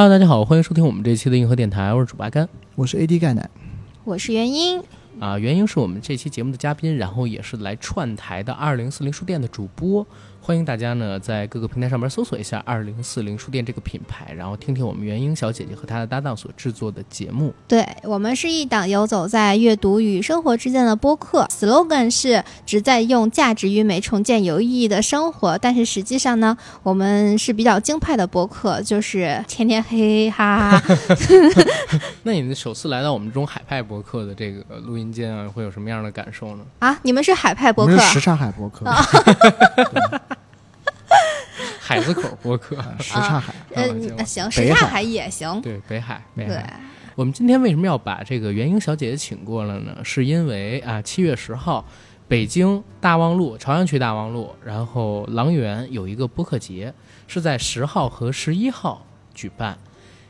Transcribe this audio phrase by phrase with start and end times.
[0.00, 3.50] Hello，大家好，欢迎收听我们这期的硬核电台，我是主八甘我是 AD 钙奶，
[4.04, 4.80] 我是元英，
[5.18, 5.36] 啊。
[5.36, 10.06] 元英是我们这期节目的嘉宾，然后也是来串台的二零四零书店的主播。
[10.48, 17.52] 欢迎大家呢在各个平台上面搜索一下二零四零书店这个品牌，然后听听我们元英小姐姐和她的搭档所制作的节目。
[17.68, 25.58] 对我们是一档游走在阅读与生活之间的播客，slogan 是旨在用价值与美重建有意义的生活。
[25.58, 30.96] 但是实际上呢，我们是比较京派的播客，就是天天嘿嘿哈哈。
[32.24, 36.64] 那你们首次来到我们这种海派播客的这个录音间啊，会有什么样的感受呢？
[36.78, 38.86] 啊，你们是海派播客时差海博客，
[41.88, 45.58] 海子口播客，什刹海，呃行吧，行，北海也行。
[45.62, 46.78] 对北海，北对海。
[47.14, 49.96] 我们今天为什么要把这个元英小姐姐请过来呢？
[50.04, 51.82] 是因为啊，七月十号，
[52.28, 56.92] 北京大望路朝阳区大望路，然后郎园有一个播客节，
[57.26, 59.78] 是在十号和十一号举办。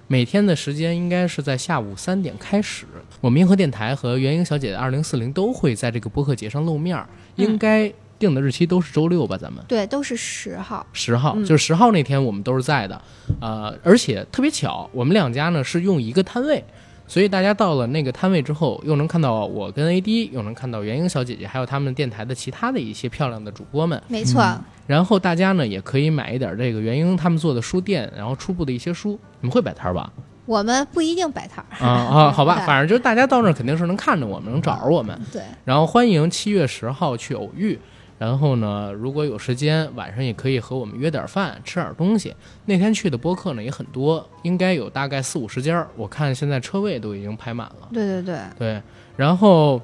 [0.06, 2.86] 每天的时间应该是在下午三点开始。
[3.20, 9.36] 我们银河电台和元英小姐的二零四零都会在这个播客节上露面儿，应该定的日期都是周六吧？
[9.36, 10.84] 咱们对，都是十号。
[10.92, 13.00] 十号，嗯就是十号那天我们都是在的，
[13.40, 16.62] 呃，而且特别巧，我们两家呢是用一个摊位，
[17.06, 24.02] 所以大家到了那个摊位之后，又能看到我跟 AD，又能看到元英小姐姐，还有他们电台的其他的一些漂亮的主播们。
[24.08, 24.42] 没错，
[24.86, 29.18] 然后大家呢也可以买一点这个元英他们做的书店，然后初步的一些书。
[29.40, 30.12] 你们会摆摊吧？
[30.46, 31.86] 我们不一定摆摊儿。
[31.86, 35.18] 啊啊，好吧， 反正就是大家到那儿肯定是能看着我们，能找着我们。
[35.30, 37.78] 对，然后欢迎七月十号去偶遇。
[38.18, 42.34] 然后呢，如果有时间，晚上也可以和我们约点饭，吃点东西。
[42.64, 45.88] 那天去的播客呢也很多，应该有大概四五十家儿。
[45.96, 47.88] 我看现在车位都已经排满了。
[47.92, 48.82] 对对对，对，
[49.16, 49.80] 然后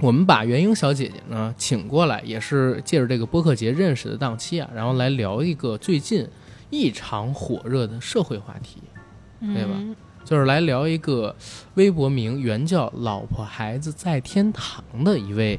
[0.00, 6.26] 我们把元英小姐姐呢请过来，也是借着这个播客节认识的档期啊，然后来聊一个最近
[6.70, 8.80] 异常火热的社会话题，
[9.40, 11.32] 对吧嗯就是来聊一个
[11.74, 15.56] 微博名原叫“老婆孩子在天堂”的一位，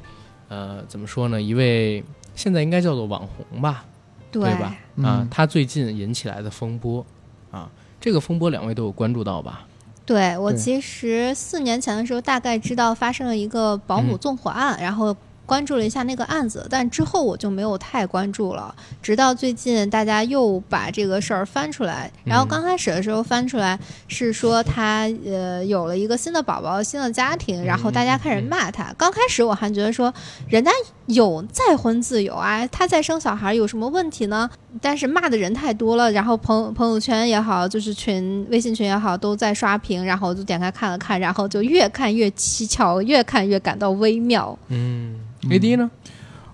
[0.50, 1.42] 呃，怎么说呢？
[1.42, 2.04] 一位
[2.36, 3.86] 现在应该叫做网红吧，
[4.32, 4.76] 对吧？
[5.04, 7.06] 啊嗯，他最近引起来的风波，
[7.52, 7.70] 啊，
[8.00, 9.66] 这个风波两位都有关注到吧？
[10.06, 15.14] 对我其实四年前的时候，大概知道发生了一个保姆嗯纵火案，然后
[15.48, 18.76] 关注了一下那个案子，但之后我就没有太关注了。
[19.02, 28.94] 直到最近，大家又把这个事儿翻出来，然后嗯刚开始的时候翻出来是说他呃有了一个新的宝宝、新的家庭，然后大家开始骂他。
[28.98, 30.14] 刚开始我还觉得说
[30.50, 30.70] 人家
[31.06, 34.50] 有再婚自由啊，他再生小孩有什么问题呢？
[34.82, 44.58] 但是骂的人太多了，然后朋朋友圈也好，就是群微信群也好，都在刷屏，然后就点开看了看，然后就越看越蹊跷，越看越感到微妙。
[44.68, 45.90] 嗯，AD 呢？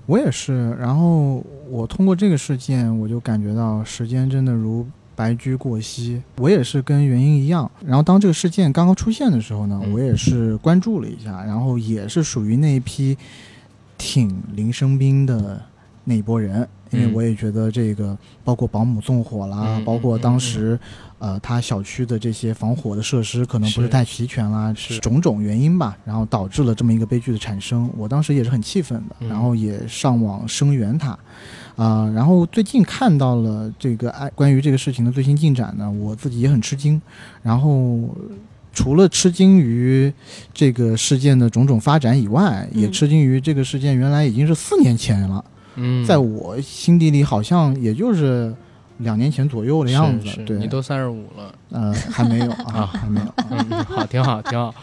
[0.06, 0.72] 我也是。
[0.80, 4.86] 然后我通过这个事件，我就感觉到时间真的如
[5.16, 6.22] 白驹过隙。
[6.38, 7.70] 我也是跟原因一样。
[7.86, 13.18] 然后当这个事件刚刚出现的时候呢，嗯我也是关注了一下，然后也是属于那一批
[13.98, 15.62] 挺林生斌的
[16.04, 16.68] 那一波人。
[16.92, 20.80] 因为嗯我也觉得这个，包括保姆纵火啦，嗯包括嗯当时，
[21.24, 27.90] 呃，他小区的这些防火的设施可能不是是太齐全啦，是种种原因吧，然后导致了这么一个悲剧的产生。
[27.96, 31.18] 我当时也是很气愤的，嗯然后也上网声援他，
[31.78, 37.02] 啊、然后最近看到了这个爱关于这个事情的最新进展呢，我自己也很吃惊，
[37.42, 38.00] 然后。
[38.76, 40.12] 除了吃惊于
[40.52, 45.46] 这个事件的种种发展以外，也嗯吃惊于这个事件原来已经是四年前了。
[45.76, 48.52] 嗯，在我心底里好像也就是
[49.00, 51.54] 两年前左右的样子是，是对，你都三十五了。
[51.72, 54.74] 呃还没有啊啊，还没有， 好，挺好，挺好。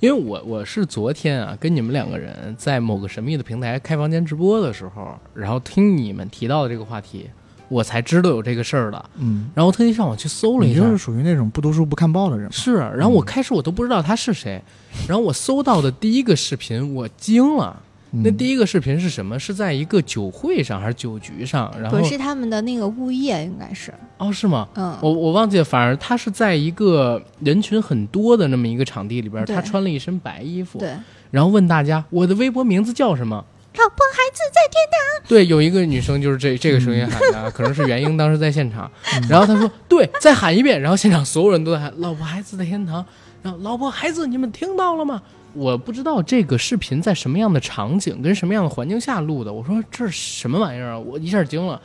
[0.00, 7.30] 因为我我是昨天啊，跟你们两个人在某个神秘的平台开房间直播的时候，然后听你们提到的这个话题，
[7.68, 9.04] 我才知道有这个事儿的。
[9.18, 12.78] 嗯，然后特地上网去搜了一下，你就是属于那种不读书不看报的人，是。
[12.78, 14.60] 然后我开始我都不知道他是谁，
[15.06, 17.80] 然后我搜到的第一个视频，我惊了。
[18.12, 19.38] 那第一一个视频是什么？
[19.38, 21.72] 是在一个酒会上还是酒局上？
[21.80, 24.68] 然后不是他们的那个物业，应该是，哦，是吗？
[24.74, 30.92] 嗯，我我忘记了，反而他是在一个人群很多的那么一个场地里边，他穿了一身白衣服，对，
[31.30, 33.44] 然后问大家我的微博名字叫什么？
[33.74, 34.98] 老婆孩子在天堂。
[35.26, 38.90] 对，有一个女生就是这 这个声音喊的，可能是元英当时在现场，
[39.30, 43.02] 然后她说对，再喊一遍，然后现场所有人都在喊“老婆孩子在天堂”，
[43.42, 45.20] 然后“老婆孩子，你们听到了吗？”
[45.54, 50.98] 我不知道这个视频在什么样的场景跟什么样的环境下录的，我说这是什么玩意儿啊？
[50.98, 51.78] 我一下惊了，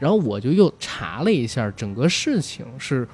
[0.00, 3.06] 然后我就又查了一下整个事情是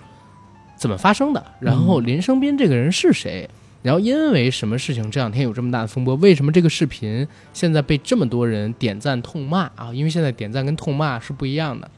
[0.78, 3.46] 怎么发生的，然后林生斌这个人是谁，
[3.82, 6.14] 然后因为什么事情这两天有这么大的风波？
[6.16, 9.92] 为什么这个视频现在被这么多人点赞痛骂啊？
[9.92, 11.90] 因为现在点赞跟痛骂是不一样的。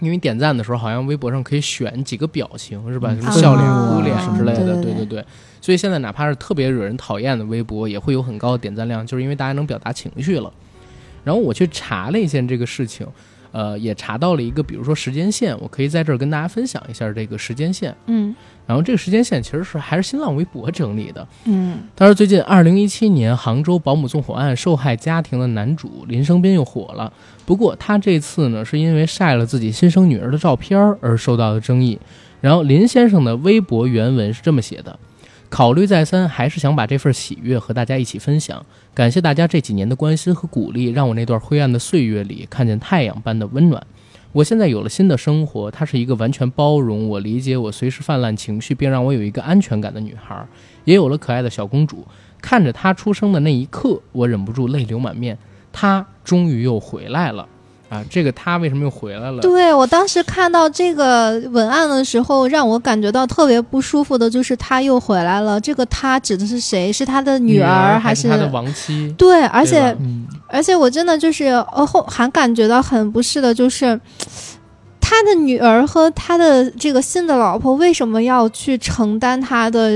[0.00, 3.10] 因为点赞的时候好像微博上可以选几个表情是吧？
[3.12, 5.24] 嗯什么笑脸、啊哭脸之类的，对对对对对。
[5.60, 10.52] 所以现在哪怕是特别惹人讨厌的微博，也会有很高的点赞量，就是因为大家能表达情绪了。
[11.24, 13.06] 然后我去查了一下这个事情，
[13.52, 17.94] 呃，也查到了一个，比如说时间线，我可以在这儿跟大家分享一下这个时间线。
[18.06, 18.34] 嗯
[18.66, 21.26] 然后这个时间线其实是还是新浪微博整理的。
[21.46, 27.10] 嗯他说，最近二零一七年杭州保姆纵火案受害家庭的男主林生斌又火了。
[27.46, 31.98] 不过他这次呢，是因为晒了自己新生女儿的照片而受到的争议。
[32.42, 34.98] 然后林先生的微博原文是这么写的：
[35.50, 38.64] 考虑再三，还是想把这份喜悦和大家一起分享。
[38.94, 43.82] 感谢大家这几年的关心和鼓励，让我那段灰暗的岁月里看见太阳般的温暖。
[44.32, 50.46] 我现在有了新的生活，她是一个完全包容我、理解我随时泛滥情绪，并让我有一个安全感的女孩。
[50.84, 52.06] 也有了可爱的小公主。
[52.40, 55.38] 看着她出生的那一刻，我忍不住泪流满面。
[55.72, 57.48] 她终于又回来了，
[57.88, 59.40] 啊，这个他为什么又回来了？
[59.40, 65.58] 对我当时看到这个文案的时候，让我感觉到特别不舒服的，就是他又回来了。
[65.58, 66.92] 这个他指的是谁？
[66.92, 69.14] 是他的女儿是还她的亡妻？
[69.16, 73.98] 对，而且嗯，而且我真的就是呃后还感觉到很不适的，就是
[75.00, 79.90] 他的女儿和他的这个新的老婆为什么要去承担他的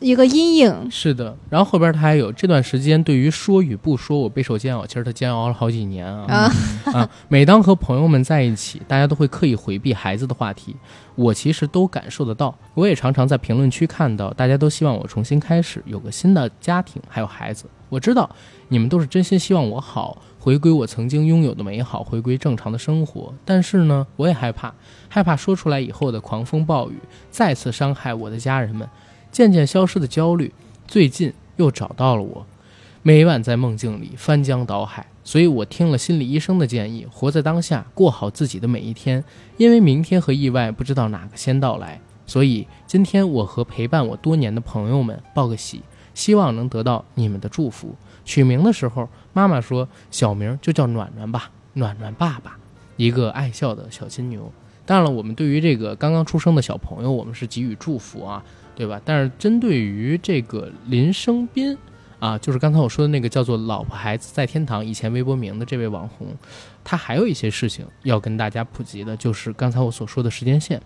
[0.00, 0.90] 一个阴影？
[0.90, 4.86] 是的，然后后边他还有这段时间，对于说与不说，我备受煎熬。
[4.86, 7.10] 其实他煎熬了好几年啊啊啊！
[7.28, 10.74] 每当和朋友们在一起，大家都会刻意回避孩子的话题，
[11.14, 12.56] 我其实都感受得到。
[12.72, 17.66] 我也常常在评论区看到，大家都希望我重新开始，有个新的家庭，还有孩子。
[17.90, 18.28] 我知道
[18.68, 23.34] 你们都是真心希望我好，回归我曾经拥有的美好，回归正常的生活。
[23.44, 24.72] 但是呢，我也害怕，
[25.08, 26.98] 害怕说出来以后的狂风暴雨
[27.30, 28.88] 再次伤害我的家人们。
[29.32, 30.52] 渐渐消失的焦虑，
[30.86, 32.46] 最近又找到了我。
[33.02, 39.24] 每晚在梦境里翻江倒海，所以我听了心理医生的建议，活在当下，过好自己的每一天。
[39.56, 45.80] 因为明天和意外不知道哪个先到来，所以今天我和陪伴我多年的朋友们报个喜，
[46.12, 47.94] 希望能得到你们的祝福。
[48.24, 52.58] 取名的时候，妈妈说小名就叫暖暖吧，暖暖爸爸，
[52.96, 54.52] 一个爱笑的小金牛。
[54.84, 58.44] 当然了，我们对于这个刚刚出生的小朋友，我们是给予祝福啊。
[58.74, 59.00] 对吧？
[59.04, 61.76] 但是针对于这个林生斌
[62.18, 66.28] 啊，就是刚才我说的那个叫做“老婆孩子在天堂”以前微博名的这位网红，
[66.84, 70.80] 他还有一些事情要跟大家普及的，就是刚才我所说的时间线。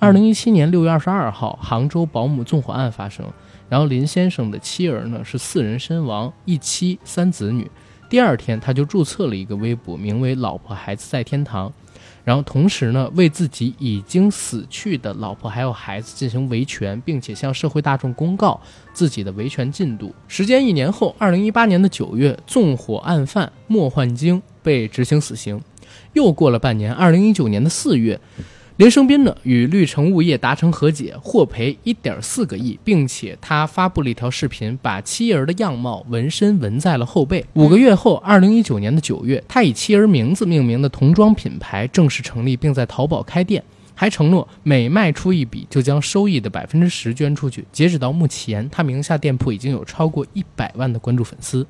[0.00, 3.24] 二零一七年六月二十二号，杭州保姆纵火案发生，
[3.68, 7.70] 然后林先生的妻儿呢是四人身亡，一妻三子女。
[8.10, 11.72] 第二天，他就注册了一个微博，名为“老婆孩子在天堂”。
[12.24, 18.58] 然后同时呢，为自己已经死去的老婆还有孩子进行维权，并且向社会大众公告
[18.94, 20.14] 自己的维权进度。
[20.26, 25.60] 时间一年后，二零一八年的九月，纵火案犯莫焕晶被执行死刑。
[26.14, 28.18] 又过了半年，二零一九年的四月，
[28.76, 37.46] 林生斌呢与绿城物业达成和解，获赔一点四个亿，并且他发布了一条视频，把妻儿的样貌纹身纹在了后背。
[37.52, 43.62] 五个月后，二零一九年的九月，他以妻儿名字命名的童装品牌正式成立，并在淘宝开店，
[43.94, 47.64] 还承诺每卖出一笔就将收益的百分之十捐出去。
[47.70, 51.64] 截止到目前，他名下店铺已经有超过一百万的关注粉丝。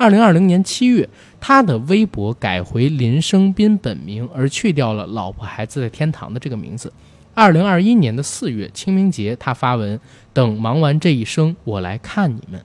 [0.00, 1.06] 二零二零年七月，
[1.38, 6.90] 他的微博改回林生斌本名，而去掉了“老婆孩子在天堂”的这个名字。
[7.34, 10.00] 二零二一年的四月，清明节，他发文
[10.32, 12.64] ：“等忙完这一生，我来看你们。”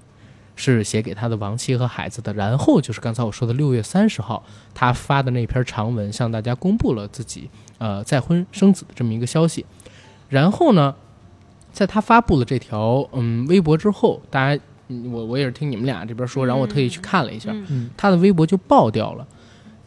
[0.55, 2.33] 是写给他的亡妻和孩子的。
[2.33, 4.41] 然后就是刚才我说的六月三十号，
[4.73, 7.49] 他发的那篇长文，向大家公布了自己
[7.79, 9.65] 呃再婚生子的这么一个消息。
[10.29, 10.95] 然后呢，
[11.73, 19.27] 在他发布了这条嗯微博之后，大家我我也是听你们俩这边说，然后我特意去看了一下，嗯嗯他的微博就爆掉了。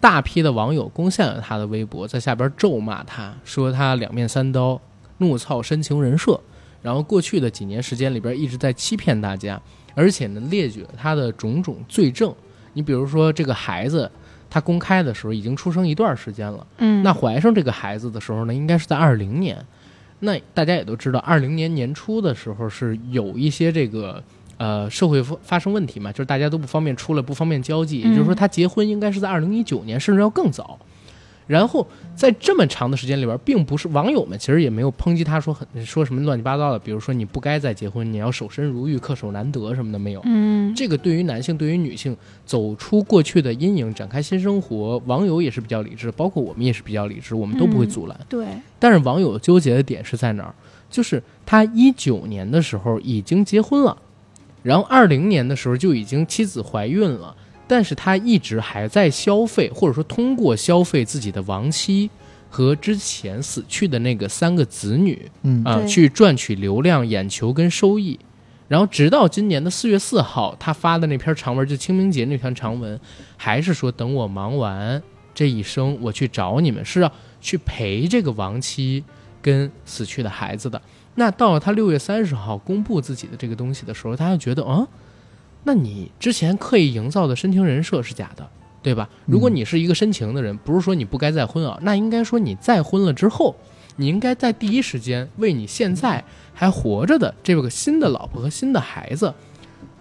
[0.01, 4.81] 大批的网友攻陷了他的微博，在下边咒骂他，说他两面三刀，
[5.19, 6.41] 怒操深情人设。
[6.81, 9.61] 然后过去的几年时间里边一直在欺骗大家，
[9.97, 12.33] 而且呢列举了他的种种罪证。
[12.75, 14.09] 你比如说这个孩子，
[14.49, 19.59] 他公开的时候已经出生一段时间了，嗯，那怀上这个孩子的时候呢，应该是在二零年。
[20.21, 24.23] 那大家也都知道，二零年年初的时候是有一些这个
[24.59, 28.01] 呃社会发发生问题嘛，就是大家都不方便出来，不方便交际。
[28.01, 30.79] 也就是说，嗯他结婚应该是在二零一九年，甚至要更早。
[31.47, 40.21] 然后在这么长的时间里边，并不是网友们其实也没有抨击他说很说什么乱七八糟的，比如说你不该再结婚，你要守身如玉、恪守难得什么的没有。
[40.27, 48.21] 嗯这个对于男性、对于女性走出过去的阴影，展开新生活，网友也是比较理智，包括我们也是比较理智，我们都不会嗯阻拦。
[48.29, 48.47] 对，
[48.79, 50.55] 但是网友纠结的点是在哪儿？
[50.91, 53.97] 就是他一九年的时候已经结婚了，
[54.63, 57.35] 然后二零年的时候就已经妻子怀孕了，
[57.67, 62.11] 但是他一直还在消费，或者说通过消费自己的亡妻
[62.51, 68.19] 和之前死去的那个三个子女嗯啊、对去赚取流量、眼球跟收益。
[68.67, 73.01] 然后直到今年的四月四号，他发的那篇长文，就清明节那篇长文，
[73.37, 75.03] 还是说等我忙完
[75.35, 77.11] 这一生，我去找你们，是要
[77.41, 79.03] 去陪这个亡妻
[79.41, 80.83] 跟死去的孩子的。
[81.19, 84.87] 那到了他六月三十号公布自己的这个东西的时候，他就觉得，啊，
[85.65, 88.49] 那你之前刻意营造的深情人设是假的，
[88.81, 89.09] 对吧？
[89.27, 93.57] 如果你是一个深情的人，不是说你不该再婚啊，那应该说你再婚了之后，
[93.97, 96.23] 你应该在第一时间为你现在
[96.55, 99.35] 还活着的这个新的老婆和新的孩子，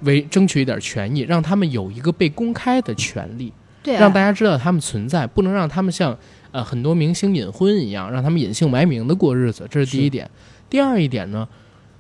[0.01, 3.51] 为争取一点权益，让他们有一个被公开的权利。
[3.81, 6.15] 对啊，让大家知道他们存在，不能让他们像
[6.51, 9.67] 呃很多明星隐婚一样，让他们隐姓埋名的过日子。
[9.71, 10.29] 这是第一点。
[10.69, 11.47] 第二一点呢，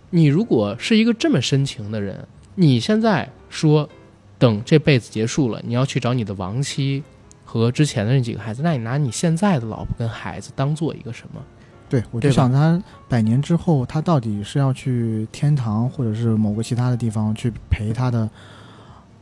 [0.09, 3.89] 你如果是一个这么深情的人，你现在说
[4.37, 7.03] 等这辈子结束了，你要去找你的亡妻
[7.45, 11.41] 和之前的那几个孩子，那你拿你现在的老婆跟孩子当做一个什么？
[11.89, 18.29] 对，我就想他百年之后，他到底是要去天堂，或者是某个其他的地方去陪他的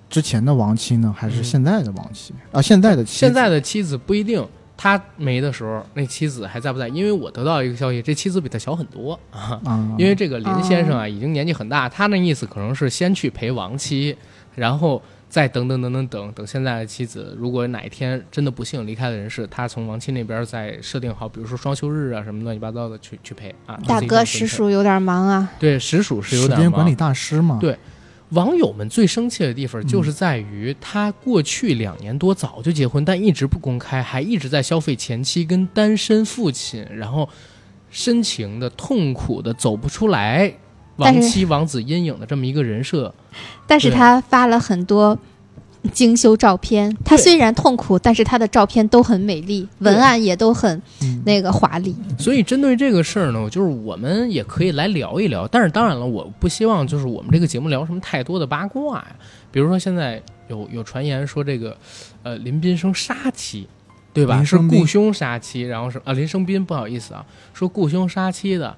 [0.09, 2.59] 之前的亡妻呢，还是嗯现在的亡妻、啊？
[2.59, 4.43] 现在的妻子现在的妻子不一定。
[4.77, 6.87] 他没的时候，那妻子还在不在？
[6.89, 9.59] 因为我得到一个消息，这妻子比他小很多啊。
[9.63, 14.15] 啊， 因为这个林先生啊，已经年纪很大，他那意思可能是先去陪亡妻，
[14.55, 23.79] 然后再等等等等等等，现在的妻子如果哪一天真的不幸离开了人世，他从亡妻那边再设定好，比如说双休日啊什么乱七八糟的去去陪啊。
[23.87, 25.51] 大哥实属有点忙啊。
[25.59, 27.77] 对实属是有点忙时间管理大师嘛，对
[28.29, 37.29] 网友们最生气的地方就是在于他过去两年多早就结婚，但一直不公开，还一直在消费前妻跟单身父亲，然后
[37.91, 40.51] 深情的、痛苦的走不出来
[40.97, 43.13] 但是亡妻王子阴影的这么一个人设。
[43.67, 45.17] 但是对他发了很多
[45.91, 51.95] 精修照片，他虽然痛苦，但是他的照片都很美丽，文案也都很嗯，那个华丽。
[52.17, 55.47] 所以针对这个事儿呢，就是我们也可以来聊一聊。
[55.47, 59.15] 但是当然了，我不希望就是我们这个节目聊什么太多的八卦呀。
[59.51, 61.77] 比如说现在有有传言说这个，
[62.23, 63.67] 呃，林斌生杀妻，
[64.13, 64.43] 对吧？
[64.43, 68.75] 是雇凶杀妻，然后是啊，林生斌不好意思啊，说雇凶杀妻的。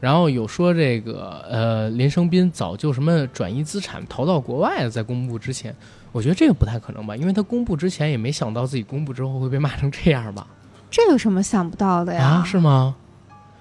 [0.00, 5.74] 然后有说这个呃林生斌早就什么转移资产逃到国外了，在公布之前，
[6.12, 10.46] 我觉得这个不太可能吧，因为他公布之前也没想到自己公布之后会被骂成这样吧。
[10.90, 12.24] 这有什么想不到的呀？
[12.24, 12.96] 啊，是吗？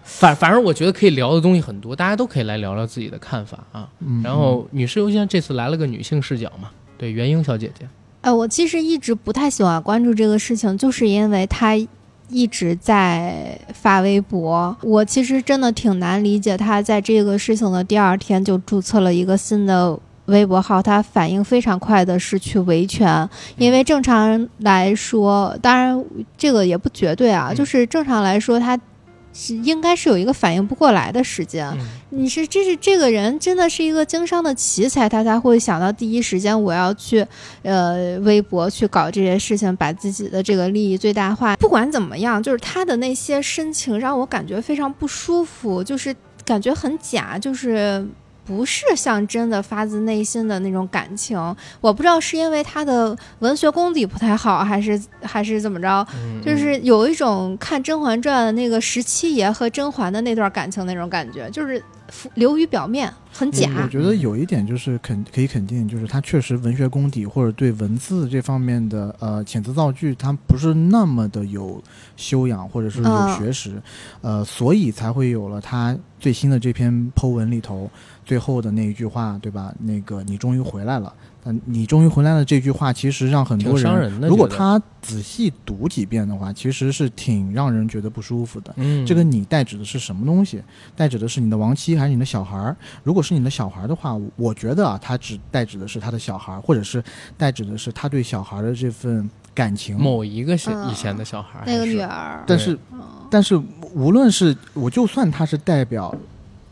[0.03, 3.89] 反反正我觉得可以聊的东西很多，大家都可以来聊聊自己的看法啊。
[3.99, 7.85] 嗯然后女士优先这次来了个女性视角嘛，对，元英小姐姐，
[8.21, 11.75] 呃，我其实一直不太喜欢关注这个事情，就是因为她
[12.29, 14.75] 一直在发微博。
[14.81, 19.99] 我其实真的挺难理解她在这个事情的第二天就注册了一个新的。
[20.27, 26.01] 微博号，他反应非常快的是去维权，因为正常人来说，当然
[26.37, 28.77] 这个也不绝对啊，嗯就是正常来说，他
[29.33, 31.65] 是应该是有一个反应不过来的时间。
[31.67, 31.79] 嗯，
[32.09, 37.25] 你是这是这个人真的是一个经商的奇才，他才会想到第一时间我要去
[37.63, 41.55] 呃微博去搞这些事情，把自己的这个利益最大化。
[41.55, 48.05] 不管怎么样，就是他的那些深情让我感觉非常不舒服，就是感觉很假，就是。
[48.47, 51.37] 不是像真的发自内心的那种感情，
[51.81, 63.69] 我不知道是因为他的文学功底不太好，还是还是怎么着，嗯就是有一种看《甄嬛传》的那个十七爷和甄嬛的那段感情那种感觉，就是浮流于表面，很假。
[63.83, 71.83] 我觉得有一点就是肯可以肯定，就是他确实文学功底或者对文字这方面的呃遣词造句，他不是那么的有
[72.15, 73.27] 修养或者是有嗯。
[73.37, 73.81] 学识，
[74.21, 77.91] 呃，所以才会有了他最新的这篇 Po 文里头
[78.27, 79.73] 最后的那一句话，对吧？
[79.79, 81.13] 那个你终于回来了。
[81.41, 88.73] 但你终于回来了这句话，其实让很多人如果他仔细读几遍的话，其实是挺让人觉得不舒服的。
[88.75, 90.61] 嗯，这个你代指的是什么东西？
[90.93, 92.75] 代指的是你的亡妻还是你的小孩儿？
[93.01, 97.01] 如果是你的小孩儿的话，我觉得啊，他只代指的是他的小孩儿，或者是
[97.37, 99.97] 代指的是他对小孩儿的这份感情。
[99.97, 102.77] 某一个小嗯以前的小孩，那个女儿，但是，
[103.31, 103.55] 但是
[103.93, 106.13] 无论是我就算他是代表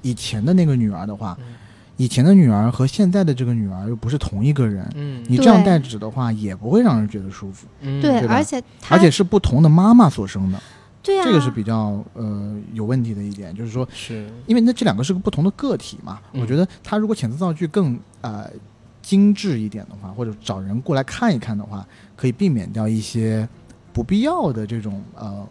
[0.05, 1.55] 以前的那个女儿的话，嗯。
[1.97, 10.61] 以前的女儿和现在的这个女儿又不是同一个人，嗯，你这样对代指的话，也不会让人觉得舒服，嗯对，对而且而且是不同的妈妈所生的，
[11.01, 13.87] 对啊，这个是比较呃有问题的一点，就是说。
[13.93, 14.29] 是。
[14.45, 16.41] 因为那这两个是个不同的个体嘛，嗯。
[16.41, 18.51] 我觉得他如果遣词造句更呃
[19.01, 23.47] 精致一点的话，或者找人过来看一看的话，可以避免掉一些
[23.93, 25.47] 不必要的这种呃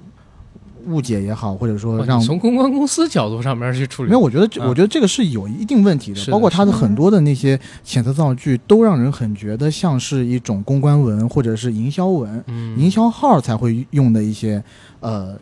[0.87, 14.63] 误解也好，或者说让从公关公司角度上面去处理，没有，我觉得我觉得这个是有一定问题的，的包括他的很多的那些遣词造句，都让人很觉得像是一种公关文或者是营销文，嗯营销号才会用的一些
[15.01, 15.37] 呃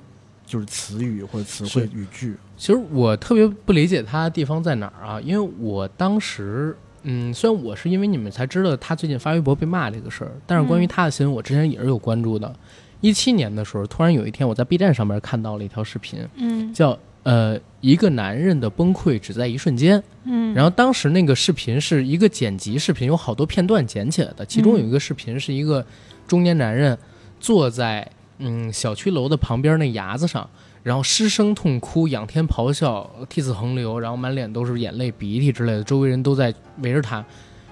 [0.46, 2.37] 就是词语或者词汇语句。
[2.56, 5.20] 其实我特别不理解他的地方在哪儿啊？
[5.20, 12.54] 因为我当时，嗯，虽然我是因为你们才知道他最近发微博被骂这个事儿，但是关于他的新闻，我之前也是有关注的。
[13.02, 20.02] 一七年的时候，突然有一天我在 B 站上面看到了一条视频，嗯叫呃一个男人的崩溃只在一瞬间。
[20.25, 24.47] 嗯，然后当时那个视频是一个剪辑视频，有好多片段剪起来的。
[24.47, 25.85] 其中有一个视频是一个
[26.26, 26.97] 中年男人
[27.38, 30.49] 坐在嗯小区楼的旁边那崖子上，
[30.85, 37.25] 然后失声痛哭，仰天咆哮，涕泗横流，然后满脸都是眼泪、鼻涕之类的，周围人都在围着他。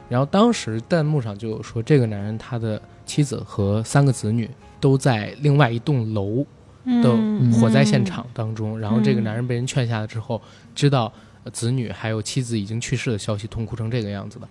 [0.09, 6.39] 然后当时弹幕上就有说，这个男人他的妻子和三个子女都在另外一栋楼
[6.85, 10.41] 的嗯火灾现场当中，然后这个男人被人劝下来之后，
[10.75, 11.13] 知道
[11.45, 14.49] 呃子女还有妻子已经去世的消息，痛哭成这个样子的。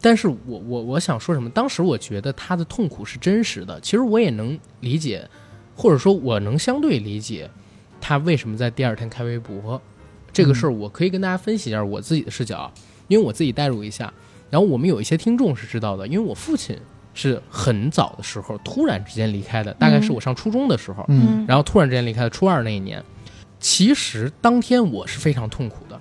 [0.00, 1.48] 但是我我我想说什么？
[1.50, 5.28] 当时我觉得他的痛苦是真实的，其实我也能理解，
[5.74, 7.50] 或者说我能相对理解
[8.00, 9.80] 他为什么在第二天开微博
[10.32, 10.70] 这个事儿。
[10.70, 12.70] 我可以跟大家分析一下我自己的视角，
[13.08, 14.12] 因为我自己代入一下。
[14.48, 16.78] 然后我们有一些听众是知道的，因为我父亲
[17.16, 21.04] 是很早的时候突然之间离开的，大概是我上初中的时候。
[21.08, 23.02] 嗯然后突然之间离开的初二那一年。
[23.58, 25.98] 其实当天我是非常痛苦的，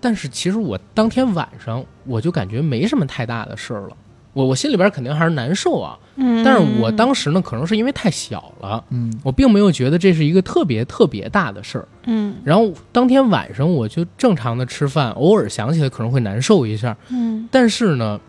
[0.00, 3.96] 但是其实我当天晚上我就感觉没什么太大的事儿了。
[4.32, 11.88] 我我心里边肯定还是难受啊，嗯，但是我当时呢，可能是因为太小了，嗯我并没有觉得这是一个特别特别大的事儿。
[12.04, 18.20] 嗯然后当天晚上我就正常的吃饭，偶尔想起来可能会难受一下，嗯但是呢，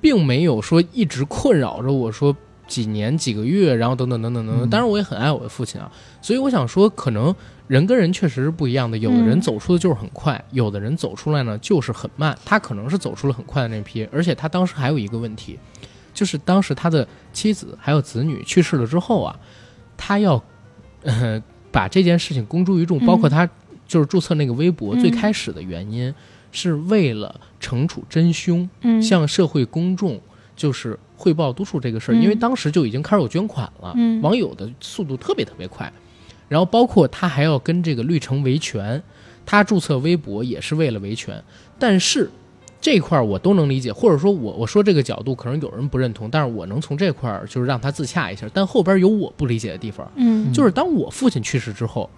[0.00, 2.34] 并没有说一直困扰着我说
[2.66, 4.66] 几年几个月，然后等等等等等等。
[4.66, 5.90] 嗯当然，我也很爱我的父亲啊，
[6.22, 7.34] 所以我想说，可能
[7.66, 8.96] 人跟人确实是不一样的。
[8.98, 12.36] 有的人嗯走出的就是很快，有的人走出来呢就是很慢。
[12.44, 15.58] 他可能是走出了很快的那批，而且他当时还有一个问题，
[16.14, 19.36] 就是当时他的妻子还有子女去世了之后啊，
[19.96, 20.40] 他要
[21.02, 23.48] 呃把这件事情公诸于众，嗯包括他
[23.88, 26.14] 就是注册那个微博、嗯最开始的原因。
[26.52, 30.20] 是为了惩处真凶，嗯，向社会公众
[30.56, 34.20] 就是汇报督促这个事儿，嗯因为当时就已经开始有捐款了，嗯。
[34.22, 35.92] 网友的速度特别特别快，
[36.48, 39.02] 然后包括他还要跟这个绿城维权，
[39.46, 41.42] 他注册微博也是为了维权，
[41.78, 42.30] 但是
[42.80, 50.52] 这块儿我都能理解，或者说我我说这个角度可能有人不认同，但是我能从这块儿就是让他自洽一下，但后边有我不理解的地方，嗯。
[50.52, 52.08] 就是当我父亲去世之后，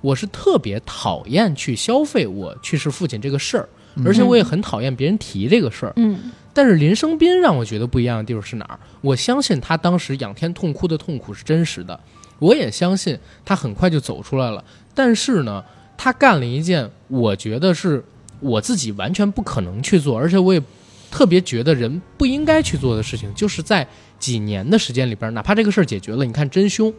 [0.00, 3.68] 我是特别讨厌去消费我去世父亲这个事儿，
[4.04, 5.92] 而且我也很讨厌别人提这个事儿。
[5.96, 8.80] 嗯但是林生斌让我觉得不一样的地方是哪儿？
[9.02, 12.00] 我相信他当时仰天痛哭的痛苦是真实的，
[12.38, 14.64] 我也相信他很快就走出来了。
[14.94, 15.62] 但是呢，
[15.98, 18.02] 他干了一件我觉得是
[18.40, 20.62] 我自己完全不可能去做，而且我也
[21.10, 23.86] 特别觉得人不应该去做的事情，就是在
[24.18, 26.90] 几年的时间里边，哪怕这个事儿解决了，你看真凶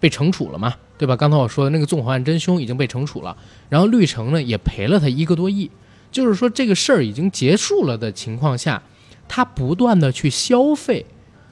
[0.00, 1.16] 被惩处了嘛，对吧？
[1.16, 3.36] 刚才我说的那个纵火案真凶已经被惩处了，
[3.68, 5.70] 然后绿城呢也赔了他一个多亿，
[6.10, 8.82] 就是说这个事儿已经结束了的情况下。
[9.28, 11.04] 他不断的去消费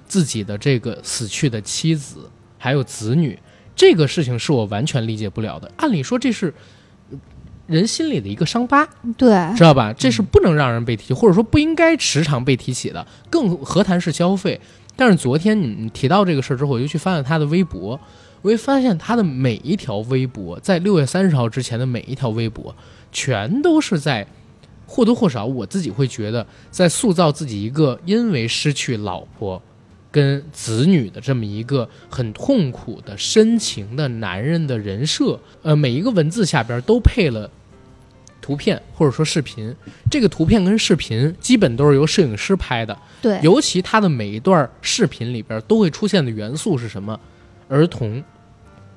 [0.06, 3.36] 自己的这个死去的妻子还有子女，
[3.74, 5.68] 这个事情是我完全理解不了的。
[5.78, 6.54] 按理说这是
[7.10, 7.18] 呃
[7.66, 9.92] 人心里的一个伤疤，对，知道吧？
[9.92, 14.60] 这是不能让人被提起，或者说不应该时常被提起的，更何谈是消费？
[14.94, 17.98] 但是昨天你你提到这个事儿之后，我就去翻了他的微博，
[18.44, 22.76] 我会发现他的每一条微博，在六月三十号之前的每一条微博，
[23.10, 24.26] 全都是在
[24.86, 29.62] 或多或少，我自己会觉得在塑造自己一个因为失去老婆
[30.10, 35.40] 跟子女的这么一个很痛苦的深情的男人的人设。
[35.62, 37.50] 呃，每一个文字下边都配了
[38.42, 39.74] 图片或者说视频，
[40.10, 47.18] 这个图片跟视频基本都是由摄影师拍的，对，尤其他的每一段视频里边都会出现的元素是什么？
[47.66, 48.22] 儿童，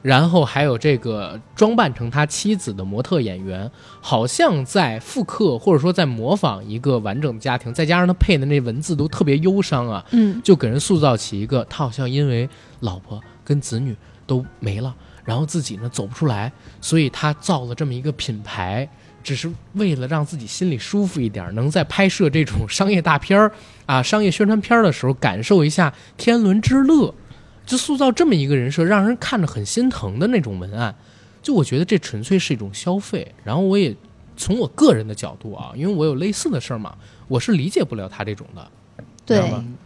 [0.01, 10.41] 然后还有这个装扮成他妻子的模特演员，好像在复刻或者说在模仿一个完整的家庭，再加上他配的那文字都特别忧伤啊，嗯。
[10.43, 12.47] 就给人塑造起一个他好像因为
[12.81, 18.87] 老婆跟子女都没了，然后自己呢走不出来，所以他造了这么一个品牌，
[19.23, 23.51] 只是为了让自己心里舒服一点，能在拍摄这种商业大片儿
[23.85, 27.13] 啊、商业宣传片儿的时候感受一下天伦之乐，
[27.67, 30.95] 就塑造这么一个人设，让人看着很心疼的那种文案。
[31.43, 33.95] 就我觉得这纯粹是一种消费，然后我也
[34.35, 36.95] 从我个人的角度啊，因为我有类似的事儿嘛，
[37.27, 38.67] 我是理解不了他这种的。
[39.25, 39.43] 对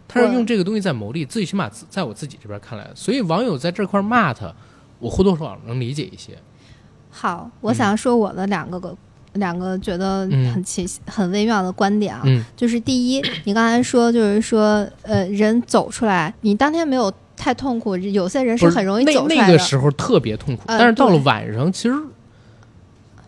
[0.08, 4.54] 他是用这个东西在牟利，最起码在我自己这边看来，所以网友在这块骂他，
[5.00, 6.38] 我或多或少能理解一些。
[7.10, 8.96] 好，我想说我的两个个。
[9.36, 17.10] 两个觉得嗯很奇、很微妙的观点啊，嗯就是第一，你刚才说就是说，呃，人走出来，你当天没有
[17.42, 19.48] 太痛苦，有些人是很容易走出来的。
[19.48, 21.96] 那个时候特别痛苦，呃但是到了晚上，其实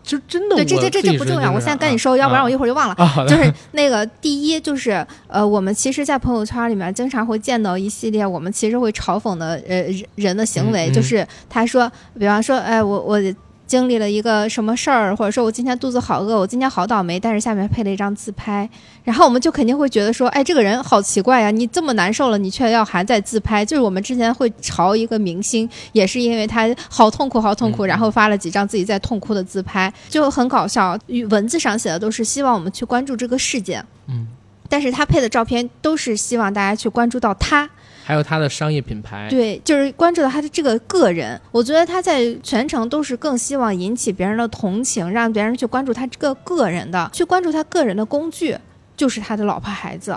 [0.04, 2.94] 其实真的对，这这这这不重要，我现在跟你说，要不然啊我一会儿就忘了。
[3.26, 13.18] 就是那个第一，就是呃，我们其实，在朋友圈里面经常会见到一系列我们其实会嘲讽的呃人人的行为，就是他说，比方说，哎，我我
[13.66, 18.68] 经历了一个什么事儿，或者说我今天肚子好饿，我今天好倒霉，但是下面配了一张自拍，
[19.02, 23.64] 然后我们就肯定会觉得说，哎，这个人好奇怪呀，你这么难受了，你却要还在自拍。
[23.64, 30.98] 就是我们之前会嘲一个明星，也是因为他好痛苦，好痛苦，嗯然后发了几张自己在痛哭的自拍，就很搞笑。
[31.30, 34.26] 文字上写的都是希望我们去关注这个事件，嗯，
[34.68, 37.68] 但是他配的照片都是希望大家去关注到他，
[38.04, 41.40] 还有他的商业品牌，对，就是关注到他的这个个人。
[41.50, 48.56] 我觉得他在全程都是更希望引起别人的同情，让别人去关注他这个个人的，去关注他个人的工具，
[48.94, 50.14] 就是他的老婆孩子。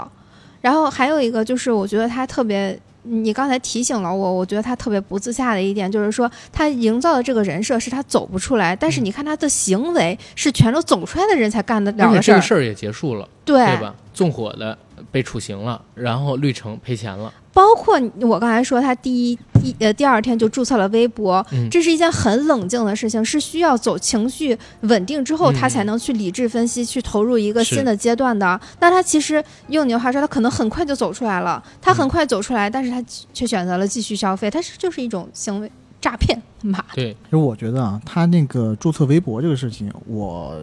[0.60, 2.78] 然后还有一个就是，我觉得他特别。
[3.10, 13.95] 你刚才提醒了我，我觉得他特别不自洽的一点就是说，他营造的这个人设是他走不出来，但是你看他的行为是全都走出来的人才干得了的事儿，这个事儿也结束了，对对吧？
[14.13, 14.78] 纵火的
[15.12, 21.70] 被处刑了，然后绿城赔钱了，包括我刚才说，他第一第呃第二天就注册了微博，嗯。
[21.70, 25.56] 这是一件很冷静的事情，是需要走情绪稳定之后，嗯。
[25.56, 28.60] 他才能去理智分析，去投入一个新的阶段的。
[28.80, 40.56] 那他其实用你的话说，他可能很快就走出来了，他很快走出来，但是他却选择了继续消费，他是就是一种行为诈骗，妈的，对，其实我觉得啊，他那个注册微博这个事情，我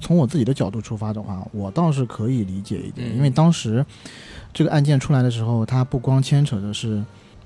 [0.00, 3.16] 从我自己的角度出发的话，我倒是可以理解一点，嗯。
[3.16, 3.84] 因为当时
[4.52, 7.02] 这个案件出来的时候，他不光牵扯的是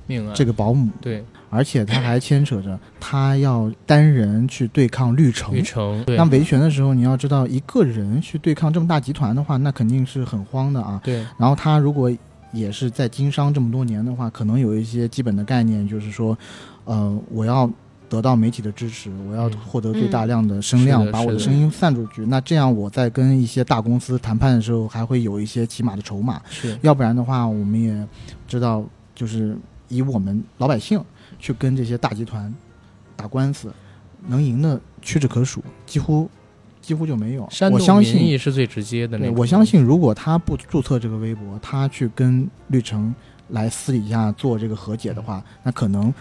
[0.06, 0.34] 命案。
[0.34, 1.24] 这个保姆，对。
[1.50, 5.54] 而且他还牵扯着他要单人去对抗绿城。
[5.54, 5.62] 绿。
[5.62, 6.16] 城，对。
[6.16, 11.00] 那维权的时候，你要知道，一个人去对抗这么大集团的话，那肯定是很慌的啊。
[11.04, 11.24] 对。
[11.38, 12.10] 然后他如果
[12.52, 16.36] 也是在经商这么多年的话，可能有一些基本的概念，就是说，
[16.84, 17.70] 呃，我要
[18.08, 22.24] 得到媒体的支持，我要嗯获得最大量的声量，把我的声音散出去。
[22.26, 26.40] 那这样我在跟一些大公司谈判的时候，还会有一些起码的筹码。
[26.48, 28.06] 是要不然的话，我们也
[28.46, 29.56] 知道，就是
[29.88, 31.02] 以我们老百姓
[31.38, 32.54] 去跟这些大集团
[33.16, 33.72] 打官司，
[34.26, 36.28] 能赢的屈指可数，几乎
[36.80, 37.48] 几乎就没有。
[37.72, 39.18] 我相信意是最直接的。
[39.32, 43.14] 我相信，如果他不注册这个微博，他去跟绿城
[43.48, 46.12] 来私底下做这个和解的话，那可能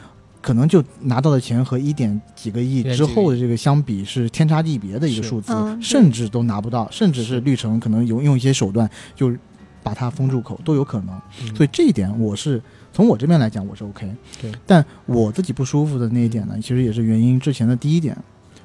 [0.44, 9.34] 可能就拿到的钱和一点几个亿之后的这个相比是天差地别的一个数字，甚至都拿不到，甚至是是绿城可能有用一些手段就
[9.82, 11.16] 把它封住口都有可能。
[11.42, 14.06] 嗯所以这一点我是从我这边来讲我是 OK，
[14.42, 18.16] 对，但我自己不舒服的那一点呢，其实也是原因之前的第一点，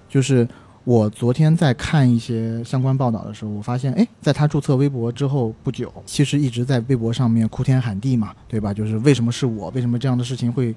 [0.09, 0.47] 就是
[0.83, 8.75] 我昨天在看一些相关报道的时候，我发现，哎，在他注册微博之后不久，其实一直在微博上面哭天喊地嘛，对吧？
[8.75, 9.71] 就是为什么是我？
[9.71, 10.75] 为什么这样的事情会，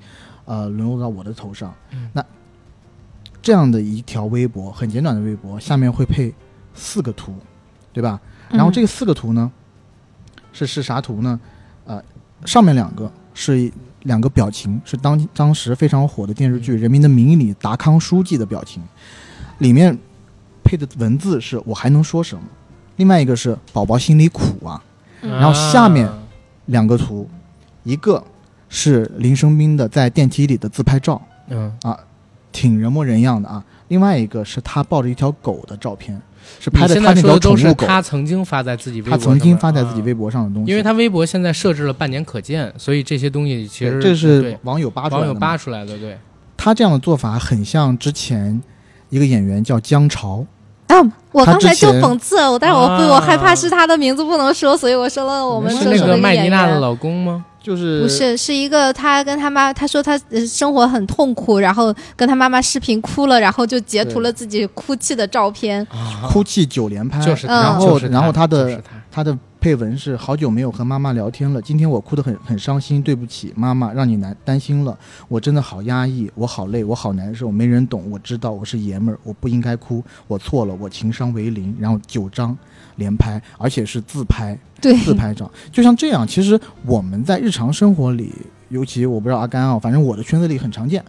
[0.52, 1.74] 呃，沦落到我的头上？
[1.94, 2.22] 嗯那
[3.42, 6.34] 这样的一条微博，很简短的微博，下面会配
[6.74, 7.34] 四个图，
[7.94, 8.20] 对吧？
[8.50, 9.50] 然后这四个图呢，
[10.52, 11.40] 是是啥图呢？
[11.86, 12.04] 呃，
[12.44, 18.84] 上面两个是两个表情，是当当时非常火的电视剧《人民的名义》里达康书记的表情，
[19.60, 19.98] 里面
[20.66, 22.44] 配的文字是我还能说什么？
[22.98, 24.84] 另外一个是宝宝心里苦啊。
[25.22, 26.20] 嗯然后下面啊
[26.66, 27.30] 两个图，
[27.84, 28.22] 一个
[28.72, 31.72] 是林生斌的在电梯里的自拍照，嗯。
[31.84, 31.96] 啊
[32.54, 33.64] 挺人模人样的啊。
[33.88, 36.22] 另外一个是他抱着一条狗的照片，
[36.60, 40.70] 是拍的他那条在说都是宠物狗，他曾经发在自己微博他曾经发在自己微博，上的东西。
[40.70, 46.18] 因为他微博现在设置了半年可见，所以这些东西其实这是网友扒出来网友扒出来的，对，
[46.58, 48.62] 他这样的做法很像之前
[49.08, 50.46] 一个演员叫姜潮，
[50.88, 50.98] 啊，
[51.32, 56.52] 我刚才就讽刺，我但是我我害怕是他的名字不能说，所以我说了我们是是那个个麦妮演员。
[56.52, 57.46] 娜的老公吗？
[57.62, 65.86] 就是不是，是一个他跟他妈，他说他呃生活很痛苦，然后跟他妈妈视频哭了，然后就截图了自己哭泣的照片。
[65.92, 69.02] 啊，哭泣九连拍，就是然后就是然后他的就是他。
[69.12, 74.98] 他的配文是好久没有和妈妈聊天了，今天我哭得很很伤心，对不起妈妈，让你难担心了，
[75.28, 82.58] 我真的好压抑，我好累，我好难受，没人懂，我知道我是爷们儿，我不应该哭，我错了，我情商为零，然后九张
[83.02, 88.32] 连拍，而且是自拍，对，自拍照，就像这样，其实我们在日常生活里，
[88.70, 91.04] 尤其我不知道阿甘啊，反正我的圈子里很常见，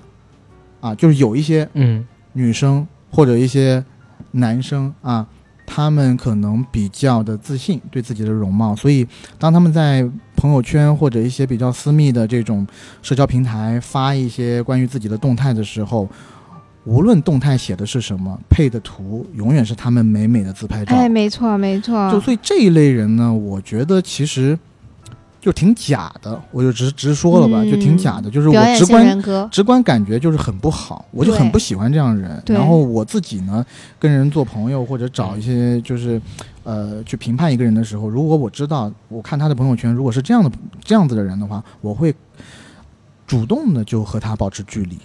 [0.81, 2.07] 啊，就是有一些嗯。
[2.35, 3.85] 女生或者一些
[4.31, 5.27] 男生啊，
[5.67, 9.07] 他们可能比较的自信对自己的容貌，所以
[9.39, 10.03] 当他们在
[10.35, 12.67] 朋友圈或者一些比较私密的这种
[13.03, 16.09] 社交平台发一些关于自己的动态的时候，
[16.85, 20.97] 无论动态写的是什么，配的图永远是他们美美的自拍照。
[20.97, 24.59] 哎，没错没错，就所以这一类人呢，我觉得其实
[25.41, 32.43] 就挺假的，我就直直说了吧，嗯就挺假的，就是我直观，直观感觉就是很不好，我就很不喜欢这样的人。
[32.47, 33.65] 然后我自己呢，
[33.99, 36.21] 跟人做朋友或者找一些就是，
[36.65, 40.51] 呃，去评判一个人的时候，如果我知道我看他的朋友圈，如果是这样的
[40.83, 42.13] 这样子的人的话，我会
[43.25, 44.99] 主动的就和他保持距离。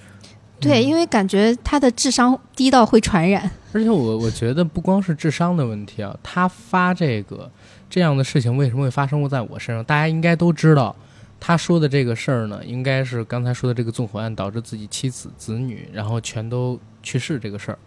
[0.59, 3.49] 对，因为感觉他的智商低到会传染。
[3.73, 7.49] 而且我我觉得不光是智商的问题啊，他发这个
[7.89, 9.83] 这样的事情为什么会发生在我身上？
[9.83, 10.95] 大家应该都知道，
[11.39, 17.77] 他说的这个事儿呢，应该是刚才说的这个纵火案导致自己妻子子女然后全都去世这个事儿。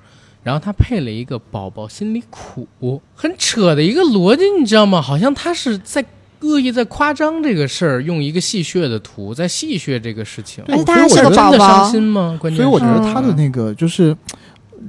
[0.42, 5.02] 然后他配了一个宝宝心里苦，很扯的一个逻辑，你知道吗？
[5.02, 6.02] 好像他是在
[6.40, 10.64] 恶意在夸张这个事儿，用一个戏谑的图在戏谑这个事情。
[10.64, 12.38] 对他是所以我觉得个宝宝真的伤，心吗？
[12.40, 14.16] 关键所以我觉得他的那个就是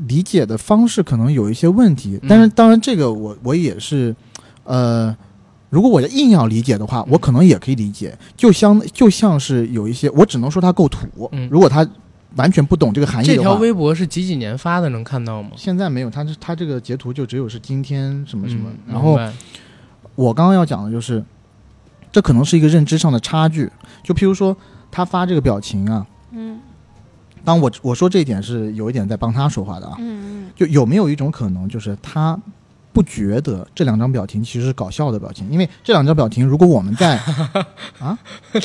[0.08, 4.16] 理解的方式可能有一些问题，嗯但是当然这个我我也是，
[4.64, 5.16] 呃，
[5.70, 11.86] 如果我硬要理解的话，我可能也可以理解，就像就像是有一些，我只能说他够土，嗯如果他
[12.38, 13.56] 完全不懂这个含义这条。
[13.56, 14.88] 微博是几几年发的？
[14.88, 15.50] 能看到吗？
[15.58, 19.20] 现在没有，他这他这个截图就只有是今天什么什么，嗯然后
[20.16, 21.22] 我刚刚要讲的就是，
[22.12, 23.72] 这可能是一个认知上的差距。
[24.04, 24.56] 就譬如说，
[24.92, 26.60] 他发这个表情啊，嗯
[27.44, 32.38] 当我我说这一点是有一点在帮他说话的啊，嗯就有没有一种可能，就是他
[32.94, 35.50] 不觉得这两张表情其实是搞笑的表情？
[35.50, 37.18] 因为这两张表情，如果我们在
[38.00, 38.18] 啊，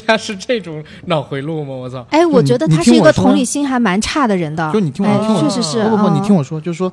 [0.05, 1.73] 他是这种脑回路吗？
[1.73, 2.05] 我操！
[2.11, 4.71] 哎，我觉得他是一个同理心还蛮差的人的。
[4.73, 5.85] 就你听我哎听我确实是。
[5.85, 6.93] 不不不，你嗯听我说，就是说，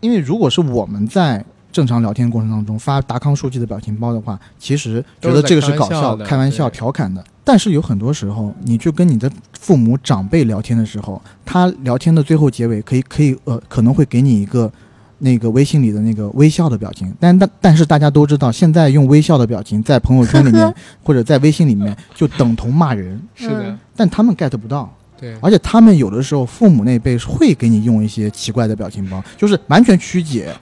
[0.00, 7.22] 因为如果是我们在正常聊天过程当中发达康书记的表情包的话，其实觉得这个是搞笑、开玩笑的开玩笑、调侃的。
[7.42, 14.70] 但是有很多时候，你去跟你的父母长辈聊天的时候，他聊天的最后结尾可以可以呃可能会给你一个
[15.18, 23.78] 那个微信里的那个微笑的表情，但但但是大家都知道，现在用微笑的表情在朋友圈里面 或者在微信里面就等同骂人， 是的，嗯。
[23.96, 24.88] 但他们 get 不到。
[25.16, 30.54] 对，而且他们有的时候父母那辈会给你用一些奇怪的表情包，就是完全曲解，对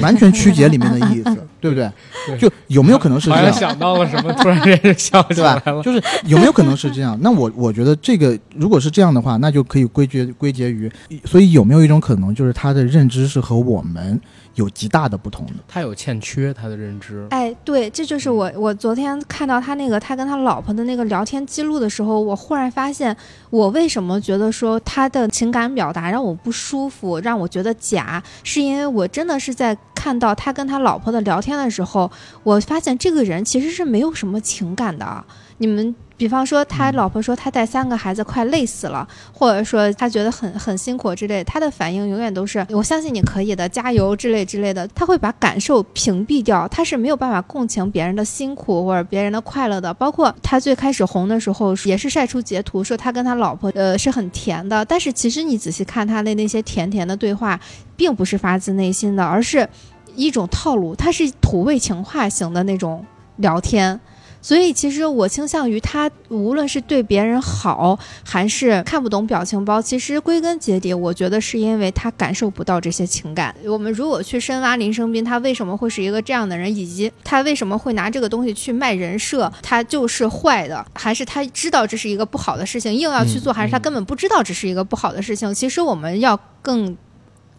[0.00, 1.90] 完全曲解里面的意思， 对不对？
[2.38, 3.52] 就有没有可能是好这样？
[3.52, 5.82] 像想到了什么，突然间就笑起来了？。
[5.82, 7.18] 就是有没有可能是这样？
[7.20, 10.90] 那我我觉得这个如果是这样的话，那就可以归结归结于，
[11.24, 14.20] 所以有没有一种可能，就是他的认知是和我们
[14.54, 15.52] 有极大的不同的？
[15.66, 23.16] 他有欠缺他的认知，哎，对，这就是我我昨天看到他那个他跟他老婆的那个聊天记录的时候，我忽然发现，
[23.50, 32.10] 我为什么觉得说他的情感表达让我不舒服，让我觉得假，是因为我真的是在看到他跟他老婆的聊天的时候，
[32.42, 35.24] 我发现这个人其实是没有什么情感的。
[35.58, 44.86] 你们比方说，他老婆说他带三个孩子快累死了，或者说他觉得很很辛苦之类，他的反应永远都是我相信你可以的，加油之类之类的。
[44.94, 49.92] 他会把感受屏蔽掉，他是没有办法共情别人的辛苦或者别人的快乐的。
[49.94, 57.58] 包括他最开始红的时候，也是晒出截图说他跟他老婆呃是很甜的，但是其实你仔细看他的那些甜甜的对话，
[57.96, 59.68] 并不是发自内心的，而是
[60.14, 63.04] 一种套路，他是土味情话型的那种
[63.38, 63.98] 聊天。
[64.42, 73.54] 所以其实我倾向于他，无论是对别人好，还是看不懂表情包，其实归根结底，我觉得是因为他感受不到这些情感。
[73.64, 85.54] 我们如果去深挖林生斌，他为什么会是一个这样的人，以及他为什么会拿这个东西去卖人设，他就是坏的，还是他知道这是一个不好的事情，硬要去做，嗯还是他根本不知道这是一个不好的事情？
[85.54, 86.96] 其实我们要更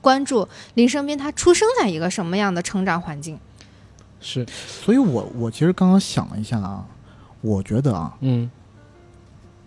[0.02, 3.40] 关注林生斌他出生在一个什么样的成长环境。
[4.24, 6.86] 是，所以我我其实刚刚想了一下啊，
[7.42, 8.50] 我觉得啊，嗯，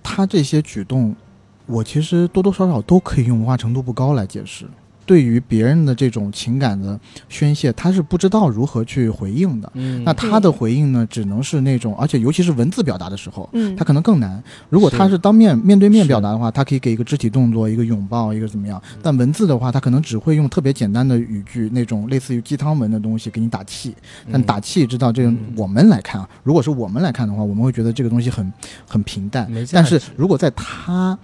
[0.03, 1.14] 他这些举动，
[1.66, 4.66] 我其实多多少少都可以用文化程度不高来解释。
[5.07, 9.71] 对于别人的这种情感的宣泄，他是不知道如何去回应的。
[9.75, 14.42] 嗯，那他的回应呢，只能是那种，而且尤其是文字表达的时候，嗯他可能更难。
[14.69, 18.83] 如果他是当面面对面表达的话，他可以给一个肢体动作、一个拥抱、一个怎么样。
[19.01, 23.95] 但文字的话，他可能只会用特别简单的语句，那种类似于鸡汤文的东西给你打气。
[24.33, 28.53] 但打气，知道这个嗯我们来看啊，如果是我们来看的话，我们会觉得这个东西很
[28.88, 29.49] 很平淡。
[29.51, 31.16] 没但是如果在他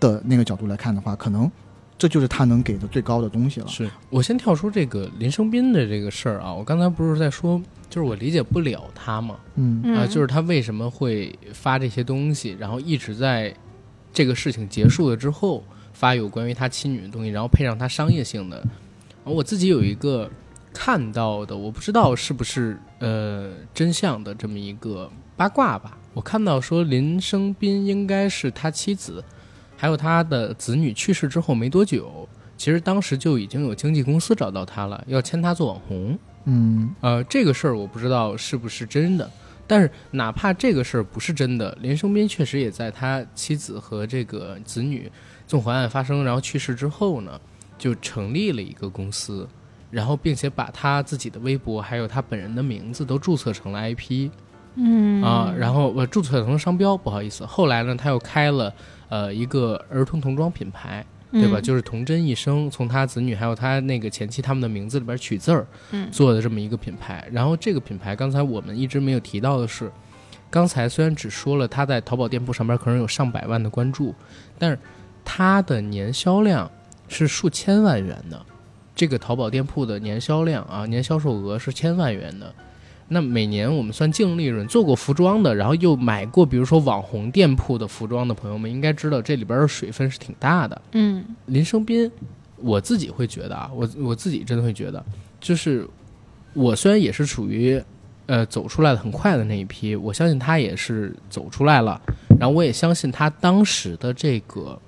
[0.00, 1.50] 的那个角度来看的话，可能
[1.98, 3.66] 这就是他能给的最高的东西了。
[3.66, 13.52] 是我先跳出这个林生斌的这个事儿啊，我刚才不是在说，就是我理解不了他嘛，嗯嗯啊，就是他为什么会发这些东西，然后一直在
[14.12, 18.62] 这个事情结束了之后发有关于他妻女的东西，然后配上他商业性的。
[19.24, 20.30] 而我自己有一个
[20.72, 25.98] 看到的，我不知道是不是呃真相的这么一个八卦吧。
[26.14, 29.22] 我看到说林生斌应该是他妻子，
[29.80, 36.18] 还有他的子女去世之后没多久，其实当时就已经有经纪公司找到他了，要签他做网红。
[36.46, 39.30] 嗯呃，这个事儿我不知道是不是真的，
[39.68, 45.08] 但是哪怕这个事儿不是真的，林生斌确实也在他妻子和这个子女
[45.46, 47.40] 纵火案发生然后去世之后呢，
[47.78, 49.46] 就成立了一个公司，
[49.92, 54.30] 然后并且把他自己的微博还有他本人的名字都注册成了 IP。
[54.80, 57.44] 嗯啊，然后我注册成了商标，不好意思。
[57.44, 58.72] 后来呢，他又开了
[59.08, 61.58] 呃一个儿童童装品牌，对吧？
[61.58, 67.28] 嗯就是童真一生，从他子女还有他那个前妻他们的名字里边取字儿嗯做的这么一个品牌。
[67.30, 69.90] 然后这个品牌，刚才我们一直没有提到的是，
[70.50, 74.14] 刚才虽然只说了他在淘宝店铺上边可能有上百万的关注，
[74.58, 74.78] 但是
[75.24, 76.70] 他的年销量
[77.08, 78.46] 是数千万元的。
[78.94, 82.52] 这个淘宝店铺的年销量啊，年销售额是千万元的。
[83.08, 90.80] 那每年我们算净利润，做过服装的，然后又买过，比如说网红店铺的服装的朋友们，应该知道这里边的水分是挺大的。
[90.92, 92.10] 嗯林生斌，
[92.56, 95.04] 我自己会觉得啊，我我自己真的会觉得，
[95.40, 95.88] 就是
[96.52, 97.82] 我虽然也是属于
[98.26, 102.00] 呃走出来的很快的那一批，我相信他也是走出来了，
[102.38, 104.78] 然后我也相信他当时的这个。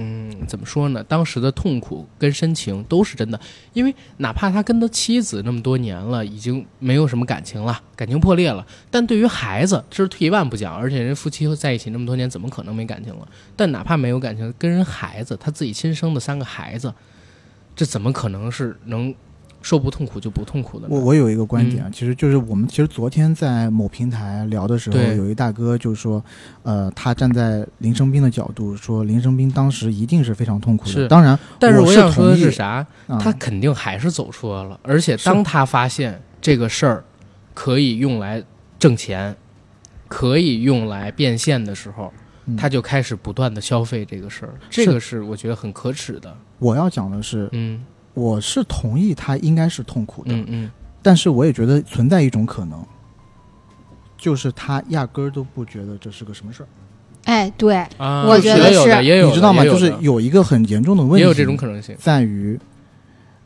[0.00, 1.04] 嗯，怎么说呢？
[1.04, 3.38] 当时的痛苦跟深情都是真的，
[3.74, 13.28] 因为哪怕他跟他妻子那么多年了，已经没有什么感情了，感情破裂了，但对于孩子，这是退一万步讲，而且人夫妻在一起那么多年，怎么可能没感情了？
[13.54, 16.94] 但哪怕没有感情，跟人孩子，他自己亲生的三个孩子，
[17.76, 19.14] 这怎么可能是能
[19.62, 20.86] 说不痛苦就不痛苦的？
[20.88, 26.22] 我我有一个观点啊，其实就是我们其实昨天在某平台聊的时候，有一大哥就说，
[26.62, 30.90] 呃，他站在林生斌的角度说，林生斌当时一定是非常痛苦的。
[30.90, 32.86] 是当然，但是我想说的是啥？
[33.06, 37.04] 啊他肯定还是走出来了，而且当他发现这个事儿
[37.52, 38.42] 可以用来
[38.78, 39.36] 挣钱，
[40.08, 42.12] 可以用来变现的时候，
[42.46, 46.34] 嗯他就开始不断的消费这个事儿，这个是我觉得很可耻的。
[46.58, 50.70] 我要讲的是，嗯我是同意他应该是痛苦的，嗯嗯，
[51.02, 52.84] 但是我也觉得存在一种可能，
[54.18, 56.68] 就是他压根儿都不觉得这是个什么事儿，
[57.24, 59.04] 哎，对，啊，我觉得也有的，是。
[59.04, 59.62] 也有的，你知道吗？
[59.64, 61.94] 就是有一个很严重的问题，也有这种可能性。
[61.98, 62.58] 在于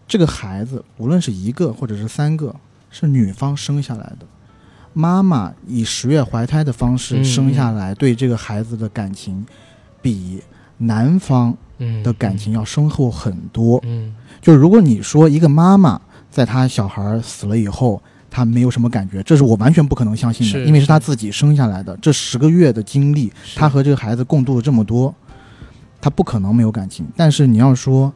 [0.08, 2.54] 这个孩子，无论是一个或者是三个，
[2.90, 4.26] 是女方生下来的，
[4.92, 7.24] 妈妈以十月怀胎的方式嗯。
[7.24, 9.44] 生下来，对这个孩子的感情
[10.00, 10.42] 比
[10.78, 12.02] 男方嗯。
[12.02, 13.80] 的感情要深厚很多。
[13.84, 14.14] 嗯
[14.44, 15.98] 就如果你说一个妈妈
[16.30, 25.14] 在她小孩死了以后，她没有什么感觉，这是我完全不可能相信的，因为是她自己生下来的，这十个月的经历，是她和这个孩子共度了这么多，
[25.98, 27.06] 她不可能没有感情。
[27.16, 28.12] 但是你要说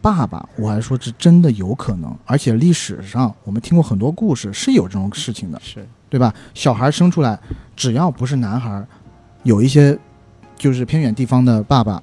[0.00, 6.32] 爸爸，我还说是真的有可能，而且历史上我们听过很多故事是有这种事情的，是对吧？
[6.54, 7.38] 小孩生出来，
[7.76, 8.82] 只要不是男孩，
[9.42, 9.98] 有一些
[10.56, 12.02] 就是偏远地方的爸爸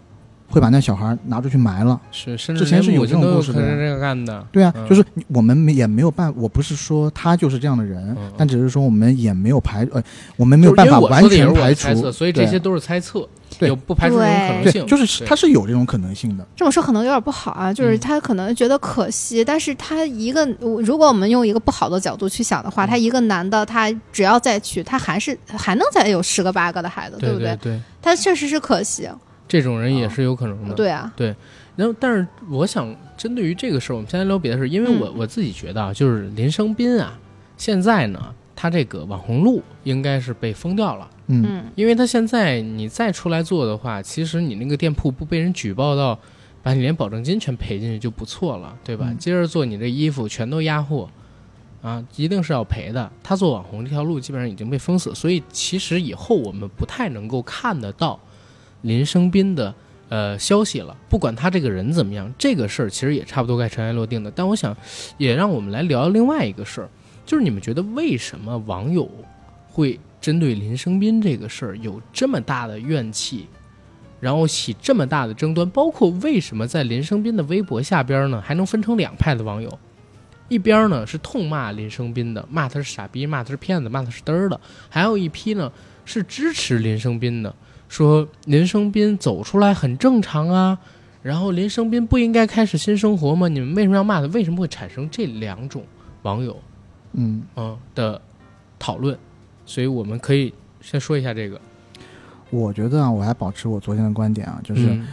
[0.52, 2.00] 会把那小孩拿出去埋了。
[2.12, 3.62] 是，甚之至之前是有这种故事的。
[4.52, 10.04] 对啊，嗯就是我们没也没有办，我不是说他就是这样的人，嗯但只是说我们也没有排，呃，
[10.36, 14.86] 我们没有办法完全排除，猜测，所以这些都是猜测，对有不排除这种可能性。
[14.86, 16.46] 就是他是有这种可能性的。
[16.56, 20.46] 这么说可能有点不好啊，就是嗯他可能觉得可惜，但是他一个，
[20.84, 29.08] 如果我们用一个不好的角度去想的话，嗯他一个男的，他只要再娶，他还是还能再有十个八个的孩子，不对对对，他确实是可惜，
[29.52, 30.74] 这种人也是有可能的。
[30.74, 31.36] 对啊，对
[31.76, 37.20] 然后，但是我想针对于这个事儿，我们先来聊别的事儿，因为我、嗯我自己觉得啊，就是林生斌啊，
[37.58, 46.18] 现在呢，他这个网红路应该是被封掉了，嗯，嗯因为他现在你再出来做的话，其实你那个店铺不被人举报到，
[46.64, 49.08] 把你连保证金全赔进去就不错了，对吧？
[49.10, 51.10] 嗯接着做你这衣服全都压货。
[51.82, 53.12] 啊，一定是要赔的。
[53.24, 58.20] 他做网红这条路基本上已经被封死，所以其实以后我们不太能够看得到
[58.82, 59.74] 林生斌的
[60.10, 60.96] 呃消息了。
[61.10, 64.32] 不管他这个人怎么样，这个事儿其实也差不多该尘埃落定的。
[64.32, 64.76] 但我想，
[65.18, 66.90] 也让我们来聊另外一个事儿，
[67.26, 69.10] 就是你们觉得为什么网友
[69.68, 73.48] 会针对林生斌这个事儿有这么大的怨气，
[74.20, 75.70] 然后起这么大的争端？
[75.70, 79.80] 包括为什么在林生斌的微博下边呢，还能分成两派的网友？
[80.48, 85.72] 一边呢是痛骂林生斌的，骂他是傻逼，骂他是骗子，骂他是嘚儿的；还有一批呢
[86.04, 87.56] 是支持林生斌的，
[87.92, 90.80] 说林生斌走出来很正常啊，
[91.22, 93.50] 然后林生斌不应该开始新生活吗？
[93.50, 94.28] 你们为什么要骂他？
[94.28, 95.84] 为什么会产生这两种
[96.22, 96.58] 网友
[97.12, 98.22] 嗯，嗯的
[98.80, 99.20] 讨论？
[99.66, 101.60] 所以我们可以先说一下这个，
[102.50, 105.06] 我觉得啊，我还保持我昨天的观点啊，就是嗯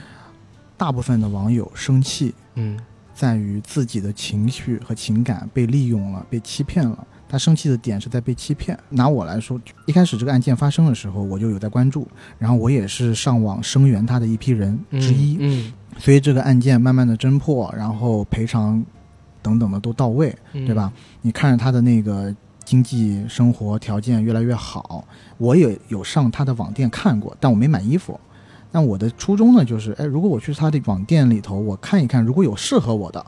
[0.76, 2.78] 大部分的网友生气嗯
[3.12, 7.04] 在于自己的情绪和情感被利用了，被欺骗了。
[7.28, 8.78] 他生气的点是在被欺骗。
[8.88, 12.08] 拿我来说，一开始这个案件发生的时候，我就有在关注，
[12.38, 15.36] 然后我也是上网声援他的一批人嗯之一。
[15.40, 18.84] 嗯，所以这个案件慢慢的侦破，然后赔偿
[19.42, 20.92] 等等的都到位，嗯对吧？？
[21.20, 25.04] 你看着他的那个经济生活条件越来越好，
[25.36, 28.18] 我也有上他的网店看过，但我没买衣服。
[28.70, 33.24] 但我的初衷呢，就是，哎，如果我去他的网店里头，我看一看，如果有适合我的，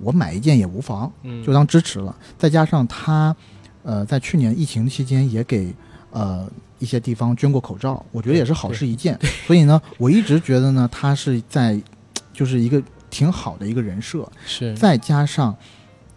[0.00, 2.14] 我买一件也无妨，嗯，就当支持了。
[2.38, 3.34] 再加上他，
[3.82, 5.74] 呃，在去年疫情期间也给
[6.10, 9.18] 呃一些地方捐过口罩，我觉得也是好事一件。
[9.46, 11.80] 所以呢，我一直觉得呢，他是在
[12.32, 14.28] 就是一个挺好的一个人设。
[14.44, 15.56] 是再加上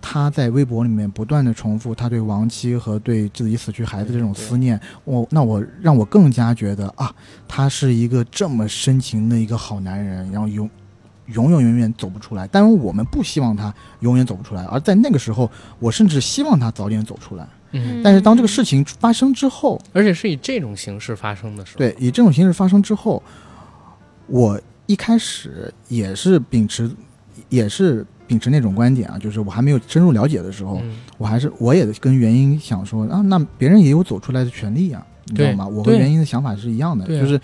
[0.01, 7.13] 他在微博里面不断的重复他对亡妻和对自己死去孩子这种思念，我那我让我更加觉得啊，
[7.47, 10.47] 他是一个这么深情的一个好男人，然后
[11.33, 12.47] 永永永远远走不出来。
[12.51, 15.49] 但是我们不希望他永远走不出来，而在那个时候，
[15.79, 17.47] 我甚至希望他早点走出来。
[17.71, 23.21] 嗯，但是当这个事情发生之后，而且是以这种形式发生的时候，对，以这种形式发生之后，
[24.25, 26.89] 我一开始也是秉持，
[27.49, 35.67] 也是秉持那种观点啊，就是我还没有深入了解的时候，嗯，我还是我也跟原因想说啊，那别人也有走出来的权利啊，你知道吗？
[35.67, 37.39] 我和原因的想法是一样的，啊就是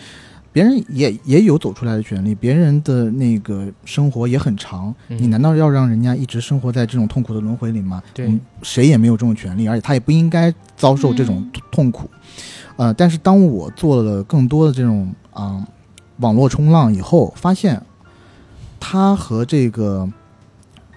[0.55, 8.01] 别人也也有走出来的权利，别人的那个生活也很长，嗯你难道要让人家一直生活在这种痛苦的轮回里吗？
[8.13, 12.09] 对嗯谁也没有这种权利，而且他也不应该遭受这种嗯痛苦。
[12.77, 15.67] 呃，但是当我做了更多的这种啊、
[16.19, 17.81] 网络冲浪以后，发现
[18.79, 20.09] 他和这个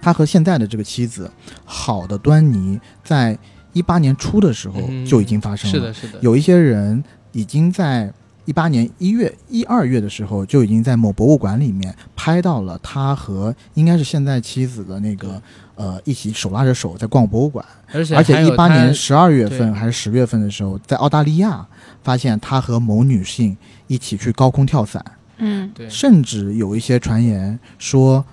[0.01, 1.29] 他和现在的这个妻子
[1.65, 3.37] 好的端倪，在
[3.73, 5.77] 一八年初的时候嗯就已经发生了。
[5.77, 7.03] 是的，是的，有一些人
[7.33, 8.13] 已经在
[8.49, 15.39] 一八年一月、一二月的时候，就已经在某博物馆里面拍到了他和应该是现在妻子的那个
[15.75, 21.63] 呃一起手拉着手在逛博物馆，而且而且一八年十二月份还是十月份的时候，在澳大利亚
[22.01, 25.05] 发现他和某女性一起去高空跳伞，
[25.37, 25.69] 嗯。
[25.75, 25.87] 对。
[25.87, 28.25] 甚至有一些传言说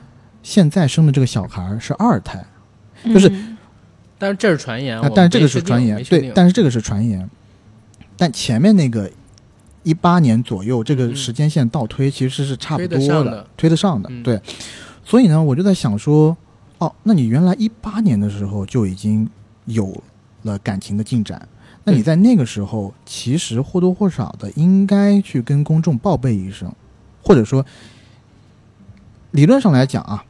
[0.42, 2.42] 现在生的这个小孩是二胎。
[3.04, 3.54] 就是嗯
[4.16, 7.28] 但是这是传言，啊但是这个是传言对但是这个是传言。
[8.16, 9.10] 但前面那个
[9.87, 14.11] 一八年左右这个嗯时间线倒推，其实是差不多的推得上的。
[14.11, 14.41] 嗯对，
[15.05, 16.37] 所以呢，我就在想说，
[16.78, 19.30] 哦，那你原来一八年的时候就已经
[19.66, 19.97] 有
[20.43, 21.49] 了感情的进展，
[21.84, 26.68] 那你在那个时候其实或多或少的应该去跟公众报备一声，
[27.22, 27.64] 或者说，
[29.30, 30.24] 理论上来讲啊，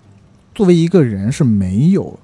[0.54, 2.18] 作为一个人是没有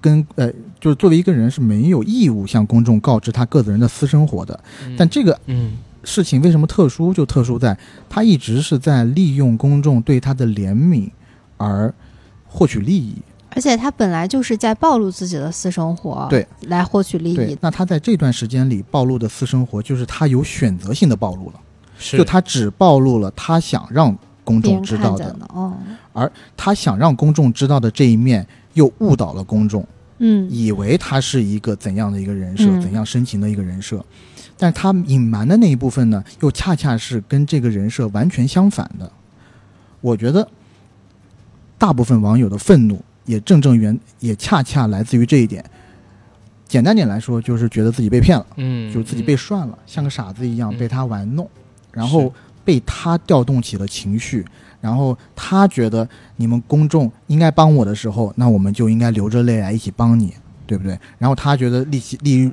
[0.00, 0.50] 跟呃，
[0.80, 4.58] 就是作为一个人是没有义务向公众告知他个人的私生活的。
[4.86, 5.72] 嗯但这个嗯
[6.04, 7.12] 事情为什么特殊？
[7.12, 7.76] 就特殊在
[8.08, 11.10] 他一直是在利用公众对他的怜悯
[11.56, 11.92] 而
[12.46, 13.16] 获取利益。
[13.50, 17.56] 而且他本来就是在暴露自己的私生活，对，来获取利益，。
[17.60, 21.60] 那他在这段时间里暴露的私生活，就是他有选择性的暴露了，
[21.96, 25.72] 是就他只暴露了他想让公众知道的，哦，
[26.56, 29.86] 他想让公众知道的这一面，又误导了公众。
[30.18, 34.04] 嗯以为他是一个怎样的一个人设，嗯怎样深情的一个人设，
[34.56, 39.10] 但是他隐瞒的那一部分呢，又恰恰是跟这个人设完全相反的。
[40.00, 40.46] 我觉得，
[41.78, 45.64] 大部分网友的愤怒也正正源也恰恰来自于这一点。
[46.66, 51.48] 简单点来说，就是觉得自己被骗了，嗯，就是自己被涮了，像个傻子一样嗯被他玩弄，
[51.92, 52.32] 然后
[52.64, 54.44] 被他调动起了情绪，
[54.80, 60.34] 然后他觉得你们公众应该帮我的时候，那我们就应该流着泪来一起帮你，
[60.66, 60.98] 对不对？
[61.18, 62.50] 然后他觉得利息利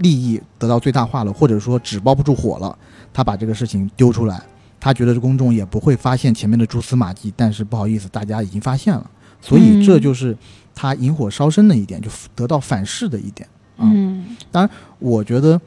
[0.00, 2.76] 利益得到最大化了，或者说纸包不住火了，
[3.12, 4.42] 他把这个事情丢出来，
[4.78, 10.36] 他觉得公众也不会发现前面的蛛丝马迹，但是不好意思，大家已经发现了，所以嗯这就是
[10.74, 13.48] 他引火烧身的一点，就得到反噬的一点。
[13.76, 14.36] 啊嗯
[14.98, 15.60] 我觉得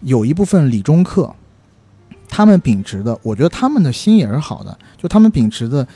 [0.00, 1.32] 有一部分理中客，
[2.28, 5.86] 他们秉持的，我觉得他们的心也是好的，就他们秉持的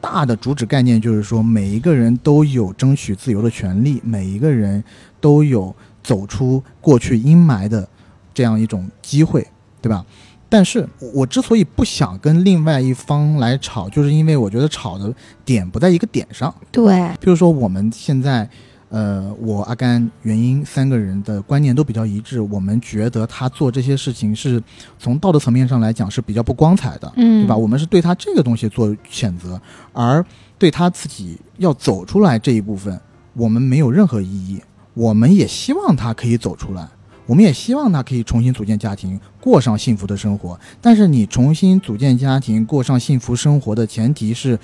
[0.00, 4.82] 大的主旨概念就是说，每一个人都有争取自由的权利，每一个人
[5.20, 5.74] 都有
[6.08, 7.86] 走出过去阴霾的
[8.32, 9.46] 这样一种机会，
[9.82, 10.02] 对吧？
[10.48, 15.12] 但是我之所以不想跟另外一方来吵，就是因为我觉得吵的
[15.44, 16.54] 点不在一个点上。
[16.72, 18.48] 对，譬如说我们现在，
[18.88, 24.62] 呃，我阿甘、元英三个人的观念都比较一致，我们觉得他做这些事情是
[24.98, 27.54] 从道德层面上来讲是比较不光彩的，嗯，对吧？
[27.54, 29.60] 我们是对他这个东西做谴责，
[29.92, 30.24] 而
[30.56, 32.98] 对他自己要走出来这一部分，
[33.34, 34.62] 我们没有任何异议。
[34.98, 36.88] 我们也希望他可以走出来，
[37.24, 40.58] 我们也希望他可以重新组建家庭，过上幸福的生活。
[40.80, 44.58] 但是你重新组建家庭，过上幸福生活的前提是，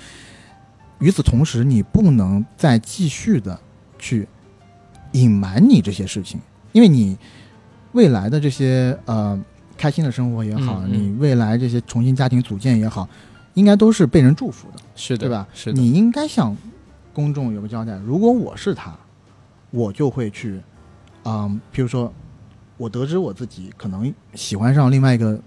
[0.99, 3.57] 与此同时，你不能再继续的
[3.97, 4.27] 去
[5.13, 6.37] 隐瞒你这些事情，
[6.73, 7.17] 因为你
[7.93, 9.41] 未来的这些呃
[9.77, 13.07] 开心的生活也好，嗯嗯你未来这些重新家庭组建也好，
[13.53, 14.83] 应该都是被人祝福的。
[14.97, 15.47] 是的，对吧？
[15.53, 16.53] 是的，你应该向
[17.13, 17.97] 公众有个交代。
[18.05, 18.93] 如果我是他，
[19.75, 20.61] 我就会去
[21.23, 22.11] 嗯，比如说
[22.77, 25.39] 我得知我自己可能喜欢上另外一个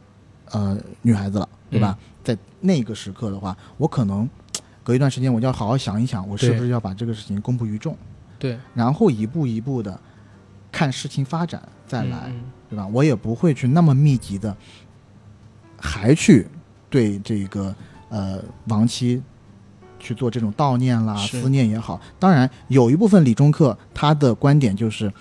[0.53, 1.99] 呃女孩子了，对吧？
[2.22, 4.29] 在那个时刻的话，我可能
[4.85, 7.97] 隔一段时间我就要好好想一想，我是不是要把这个事情公布于众，
[8.39, 9.99] 对，然后一步一步的
[10.70, 12.87] 看事情发展再来，嗯对吧？
[12.89, 14.55] 我也不会去那么密集的
[15.81, 16.47] 还去
[16.91, 17.74] 对这个
[18.11, 19.22] 呃亡妻
[19.99, 22.01] 去做这种悼念啦、思念也好。
[22.18, 25.12] 当然，有一部分理中客他的观点就是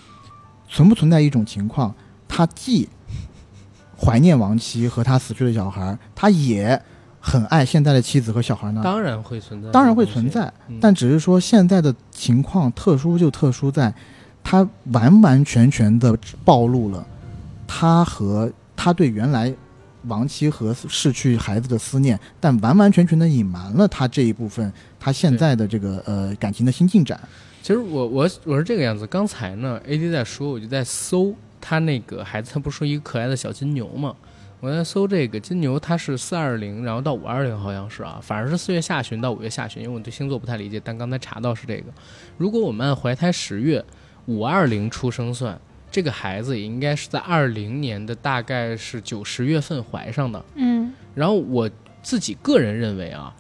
[0.70, 1.94] 存不存在一种情况，
[2.28, 2.88] 他既
[4.00, 6.82] 怀念亡妻和他死去的小孩，他也
[7.20, 8.82] 很爱现在的妻子和小孩呢？
[8.84, 13.94] 当然会存在，当然会存在，嗯但只是说现在的情况特殊就特殊在，
[14.44, 17.06] 他完完全全的暴露了
[17.66, 19.54] 他和他对原来
[20.04, 27.20] 亡妻和逝去孩子的思念，但完完全全的隐瞒了他这一部分他现在的这个呃感情的新进展。
[27.62, 34.16] 其实我我我是这个样子，刚才呢，AD 在说，我就在搜他那个孩子，他不是说一个可爱的小金牛嘛？
[34.60, 41.84] 我在搜这个金牛，它是四二零，然后到五二零好像是啊，反正是四月下旬到五月下旬，因为我对星座不太理解，但刚才查到是这个。
[42.38, 43.86] 如果我们按怀胎十月
[44.26, 50.44] 五二零出生算，这个孩子也应该是在二零年的大概是九十月份怀上的。
[50.56, 51.70] 嗯然后我
[52.04, 53.34] 自己个人认为啊，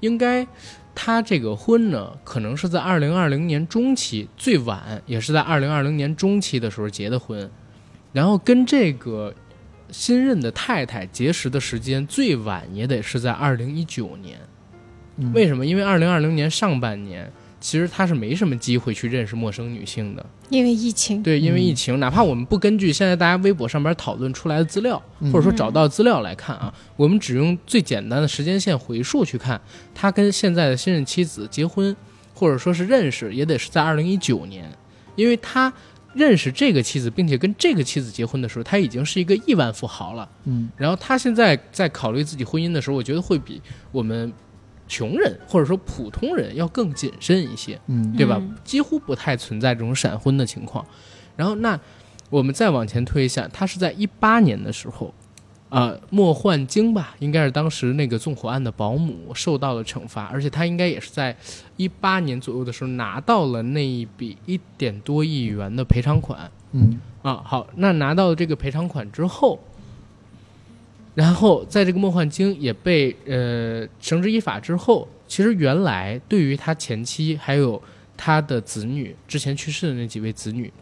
[0.00, 0.46] 应该
[0.94, 7.50] 他这个婚呢，可能是在二零二零年中期，最晚也是在二零二零年中期的时候结的婚，
[8.12, 9.34] 然后跟这个
[9.90, 14.38] 新任的太太结识的时间最晚也得是在二零一九年。
[15.16, 15.64] 嗯为什么？
[15.66, 17.32] 因为二零二零年上半年。
[17.64, 21.64] 其实他是没什么机会去认识陌生女性的，因为疫情，对，因为嗯。
[21.64, 25.32] 疫情，哪怕我们不根据现在大家微博上边讨论出来的资料，嗯。
[25.32, 29.58] 或者说找到资料来看啊，我们只用最简单的时间线回溯去看，
[29.94, 31.96] 他跟现在的新任妻子结婚，
[32.34, 34.70] 或者说是认识，也得是在二零一九年，
[35.16, 35.72] 因为他
[36.12, 40.28] 认识这个妻子，并且跟这个妻子结婚的时候，他已经是一个亿万富豪了。
[40.44, 40.68] 嗯。
[40.76, 44.30] 然后他现在在考虑自己婚姻的时候，我觉得会比我们
[44.86, 47.80] 穷人或者说普通人要更谨慎一些。
[47.86, 48.54] 嗯对吧嗯？
[48.64, 50.84] 几乎不太存在这种闪婚的情况。
[51.36, 51.78] 然后那
[52.30, 55.12] 我们再往前推一下，他是在一八年的时候，
[55.68, 61.36] 呃，莫焕晶吧，应该是当时那个纵火案的保姆受到了惩罚，而且他应该也是在
[61.76, 66.50] 一八年左右的时候拿到了那一笔一点多亿元的赔偿款。
[66.72, 69.58] 嗯啊，好，那拿到这个赔偿款之后，
[71.14, 77.80] 然后在这个梦幻经也被呃绳之以法之后，其实原来对于他前妻还有
[78.16, 80.72] 他的子女之前去世的那几位子女，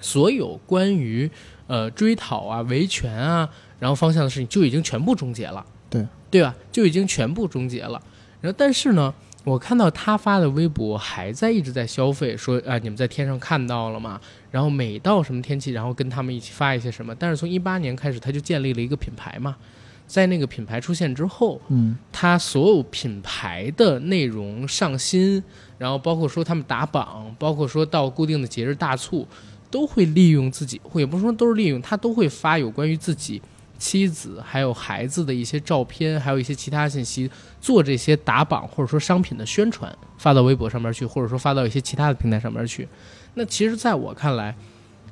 [0.00, 1.28] 所有关于
[1.66, 3.48] 呃追讨啊、维权啊，
[3.80, 6.54] 然后方向的事情就已经全部终结了，对对吧？
[6.70, 8.00] 就已经全部终结了。
[8.40, 9.12] 然后但是呢，
[9.46, 14.20] 我看到他发的微博还在一直在消费，说啊你们在天上看到了吗？
[14.50, 17.14] 然后每到什么天气，然后跟他们一起发一些什么。
[17.14, 19.56] 但是从一八年开始，他就建立了一个品牌嘛，
[20.04, 25.40] 在那个品牌出现之后，嗯他所有品牌的内容上新，
[25.78, 29.24] 然后包括说他们打榜，包括说到固定的节日大促，
[29.70, 33.40] 都会利用自己，或也不是说都是利用，他都会发有关于自己
[33.78, 42.88] 妻子还有孩子的一些照片，还有一些其他信息，做这些打榜或者说商品的宣传，发到微博上面去，或者说发到一些其他的平台上面去。
[43.34, 44.54] 那其实在我看来，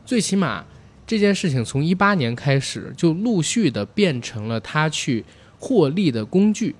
[0.04, 0.64] 最起码
[1.06, 5.24] 这件事情从一八年开始就陆续的变成了他去
[5.58, 6.74] 获利的工具。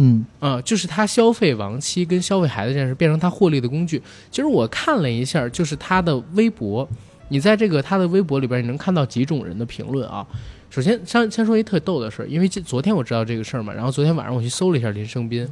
[0.00, 4.00] 嗯啊、就是他消费亡妻跟消费孩子这件事变成他获利的工具。
[4.30, 6.88] 其实我看了一下，就是他的微博，
[7.30, 10.24] 你在这个他的微博里边，你能看到几种人的评论啊。
[10.70, 15.48] 首先，先先说一特逗的事儿，因为这昨天我知道这个事儿嘛，然后昨天晚上我去搜了一下林生斌，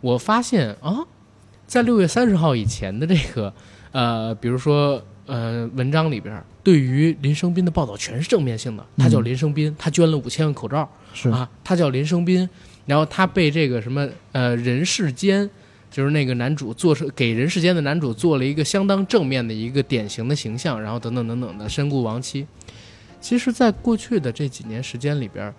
[0.00, 0.98] 我发现啊，
[1.66, 3.52] 在六月三十号以前的这个
[3.92, 8.84] 呃，比如说呃文章里边，对于林生斌的报道全是正面性的。
[8.98, 12.48] 他叫嗯林生斌，他捐了五千万口罩，是啊，他叫林生斌，
[12.86, 15.48] 然后他被这个什么呃人世间，
[15.92, 22.44] 就是那个男主做出给人世间的男主做了一个相当正面的一个典型的形象，然后等等等等的身故亡妻。
[23.26, 25.52] 其实，在过去的这几年时间里边，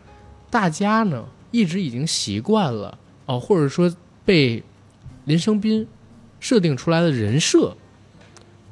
[0.49, 3.93] 大家呢一直已经习惯了哦，或者说
[4.24, 4.63] 被
[5.26, 5.86] 林生斌
[6.39, 7.76] 设定出来的人设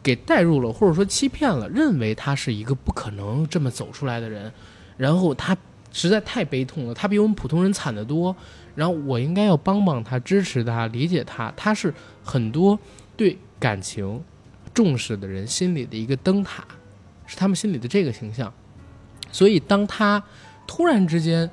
[0.01, 4.49] 给带入了，或者说欺骗了，认为他是一个不可能这么走出来的人，
[4.95, 5.57] 然后他
[5.91, 8.33] 实在太悲痛了，他比我们普通人惨得多，
[8.75, 11.93] 然后我应该要帮帮他，支持他，理解他，他是
[12.23, 12.79] 很多
[13.17, 14.23] 对感情
[14.73, 16.63] 重视的人心里的一个灯塔，
[17.25, 18.53] 是他们心里的这个形象。
[19.35, 20.23] 所以当他
[20.65, 21.49] 突然之间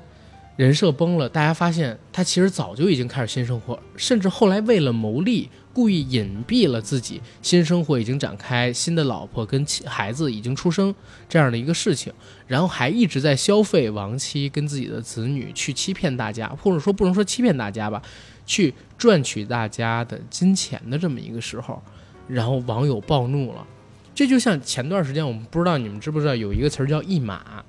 [0.55, 10.95] 人设崩了，大家发现他其实早就已经开始新生活，甚至后来为了牟利，故意隐蔽了自己新生活已经展开，新的老婆跟孩子已经出生
[11.27, 12.13] 这样的一个事情，
[12.47, 18.01] 然后还一直在消费亡妻跟自己的子女，去欺骗大家，或者说不能说欺骗大家吧，
[18.45, 21.83] 去赚取大家的金钱的这么一个时候，
[22.29, 23.67] 然后网友暴怒了。
[24.15, 27.65] 这就像前段时间，我们不知道你们知不知道有一个词儿叫一码，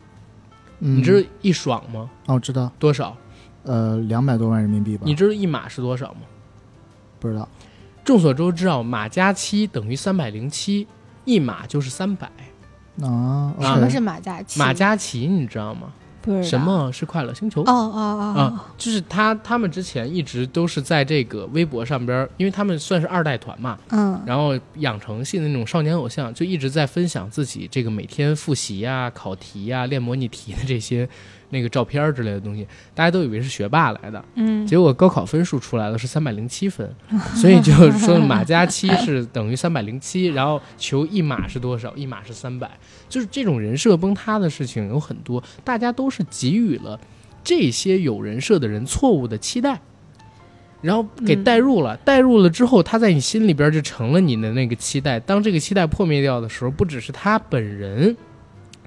[0.80, 2.10] 嗯，你知道一爽吗？
[2.26, 3.16] 哦，我知道，多少？
[3.64, 5.02] 呃，两百多万人民币吧？
[5.06, 6.20] 你知道一码是多少吗？
[7.18, 7.48] 不知道？
[8.04, 10.86] 众所周知啊，马加七等于三百零七，
[11.24, 12.30] 一码就是三百。
[13.00, 13.54] 啊？
[13.60, 14.58] 什么是马加七？
[14.60, 15.92] 马加奇你知道吗？
[16.42, 16.60] 什？
[16.60, 17.60] 么是快乐星球？
[17.62, 31.08] 哦哦哦啊，就是他，他们之前一直都是在这个微博上边儿，因为他们算是二代团嘛，嗯然后养成系的那种少年偶像，就一直在分享自己这个每天复习呀、考题呀、练模拟题的这些
[31.54, 36.92] 那个照片儿之类的东西，大家都以为是学霸来的，嗯，结果高考分数出来了是三百零七分，
[37.36, 41.94] 所以就说马加七是等于三百零七，然后求一码是多少？
[41.96, 42.70] 一码是三百，
[43.08, 46.98] 就是这种人设崩塌的事情有很多，大家都是给予了
[47.42, 49.80] 这些有人设的人错误的期待。
[50.82, 55.18] 然后给带入了，带入了之后，他在你心里边就成了你的那个期待。
[55.18, 58.14] 当这个期待破灭掉的时候，不只是他本人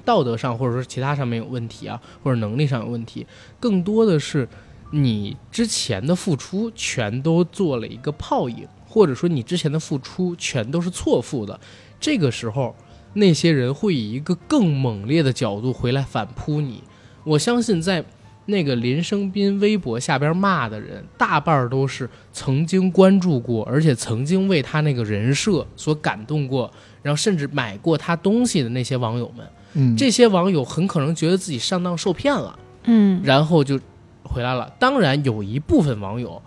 [0.08, 3.28] 道德上或者说其他上面有问题啊，或者能力上有问题，
[3.60, 4.48] 更多的是
[4.92, 11.60] 你之前的付出全都做了一个泡影，或者说你之前的付出全都是错付的。
[12.00, 12.74] 这个时候，
[13.16, 16.82] 那些人会以一个更猛烈的角度回来反扑你。
[17.26, 18.02] 我相信在
[18.46, 26.72] 那个林生斌微博下边骂的人，大半都是曾经关注过，而且曾经为他那个人设所感动过，
[27.04, 29.46] 然后甚至买过他东西的那些网友们。
[29.74, 32.58] 嗯，这些网友很可能觉得自己上当受骗了。
[32.90, 33.80] 嗯然后就
[34.24, 34.74] 回来了。
[34.80, 36.42] 当然，有一部分网友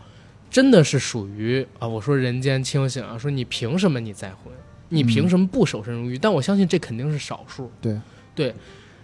[0.50, 4.52] 真的是属于啊，我说人间清醒啊，说你凭什么你再婚？
[4.88, 6.18] 你凭什么不守身如玉？
[6.18, 7.70] 但我相信这肯定是少数。
[7.80, 7.98] 对
[8.34, 8.54] 对。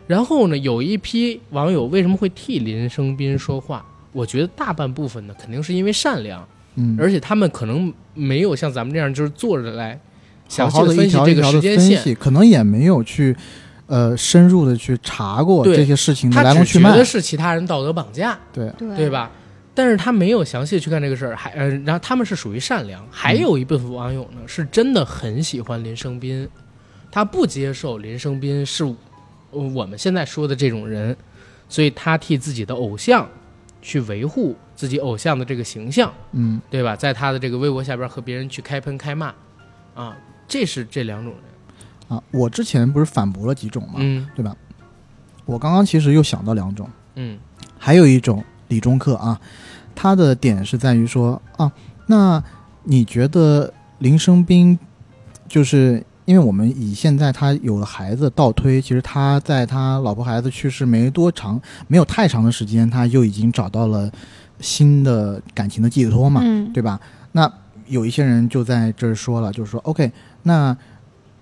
[0.06, 3.84] 然后呢，有一批网友为什么会替林生斌说话？
[4.12, 10.00] 我觉得大半部分呢，肯定是因为善良，嗯，而且他们可能没有像咱们这样就是坐着来
[10.48, 12.14] 详细好好的分析这个时间线。
[12.14, 13.36] 可能也没有去
[13.86, 19.10] 呃深入的去查过对这些事情的他来龙去脉只觉得，是其他人道德绑架，对，对对？
[19.10, 19.30] 吧？
[19.74, 26.48] 但是他没有详细去干这个事儿，还呃，然后他们是属于善良，还有一部分网友呢是真的很喜欢林生斌，
[27.10, 28.84] 他不接受林生斌是
[29.50, 31.14] 呃我们现在说的这种人，
[31.68, 33.28] 所以他替自己的偶像
[33.82, 36.96] 去维护自己偶像的这个形象，嗯对吧？
[36.96, 39.34] 在他的这个微博下边和别人去开喷开骂，
[39.94, 40.16] 啊，
[40.48, 41.42] 这是这两种人，
[42.08, 44.56] 啊，我之前不是反驳了几种嘛，嗯对吧？
[45.44, 47.38] 我刚刚其实又想到两种，嗯
[47.78, 49.40] 还有一种理中客啊，
[49.94, 51.70] 他的点是在于说啊，
[52.06, 52.42] 那
[52.84, 54.78] 你觉得林生斌
[55.48, 64.10] 就是因为我们以现在他有了孩子倒推，其实他在他老婆孩子去世没多长，没有太长的时间，他就已经找到了
[64.58, 67.00] 新的感情的寄托嘛，嗯，对吧？
[67.32, 67.52] 那
[67.86, 70.10] 有一些人就在这儿说了，就是说，OK，
[70.42, 70.76] 那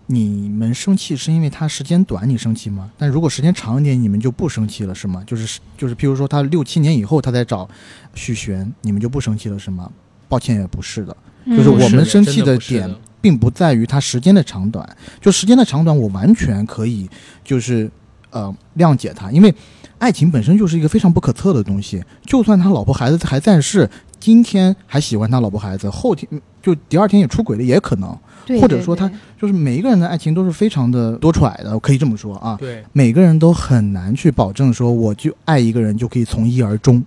[0.06, 2.90] 你们生气是因为他时间短你生气吗？
[2.98, 5.22] 但如果时间长一点，你们就不生气了是吗？
[5.26, 7.68] 就是就是，譬如说他六七年以后他再找
[8.14, 9.90] 许璇，你们就不生气了是吗？
[10.28, 14.86] 抱歉，也不是的，嗯就是我们生气的的点并不在于他时间的长短，
[15.20, 17.08] 就时间的长短，我完全可以
[17.42, 17.90] 就是
[18.30, 19.54] 呃谅解他，因为
[19.98, 22.02] 爱情本身就是一个非常不可测的东西。
[22.24, 23.88] 就算他老婆孩子还在世，
[24.18, 26.28] 今天还喜欢他老婆孩子，后天
[26.62, 28.16] 就第二天也出轨了，也可能。
[28.46, 32.56] 对对或者说他就是每一个人的爱情都是非常的多舛的，我可以这么说啊。
[32.60, 37.02] 对，每个人都很难去保证说我就爱一个人就可以从一而终，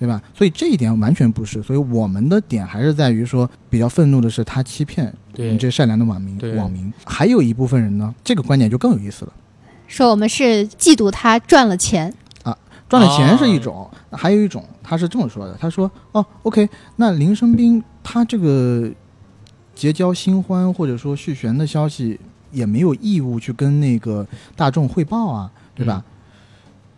[0.00, 0.20] 对吧？
[0.36, 1.62] 所以这一点完全不是。
[1.62, 6.92] 所以我们的点还是在于说，比较愤怒的是他欺骗对你这善良的网民网民。
[7.04, 9.32] 还有一部分人呢，这个观点就更有意思了。
[9.86, 12.12] 说我们是嫉妒他赚了钱
[12.42, 12.56] 啊，
[12.88, 18.90] 赚了钱是一哦种，还有一种他是这么说的：他说，哦，OK，那林生斌他这个
[19.74, 22.18] 结交新欢或者说续弦的消息，
[22.50, 24.26] 也没有义务去跟那个
[24.56, 26.02] 大众汇报啊，对吧？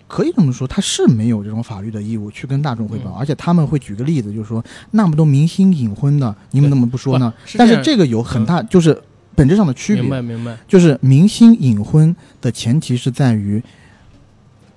[0.09, 7.35] 可以这么说，他是没有这种法律的义务去跟大众汇报，嗯而且他们会举个例子，就是说那么多明星隐婚的，你们怎么不说呢？
[7.45, 9.03] 是但是这个有很大，就是
[9.37, 10.03] 本质上的区别。
[10.03, 13.63] 明白明白，就是明星隐婚的前提是在于，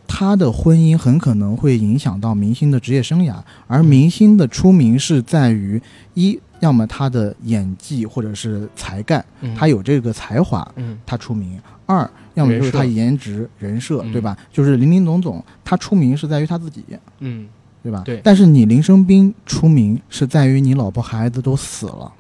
[0.05, 3.36] 他的婚姻很可能会影响到明星的职业生涯，
[3.66, 5.82] 而明星的出名是在于
[6.14, 9.55] 一，要么他的演技或者是才干，嗯。
[9.55, 10.99] 他有这个才华，嗯。
[11.05, 14.12] 他出名；二要么就是他颜值人设，嗯。
[14.12, 14.38] 对吧？
[14.51, 16.84] 就是林林总总，他出名是在于他自己，
[17.20, 17.47] 嗯，
[17.82, 18.01] 对吧？
[18.03, 18.20] 对。
[18.24, 22.12] 但是你林生斌出名是在于你老婆孩子都死了，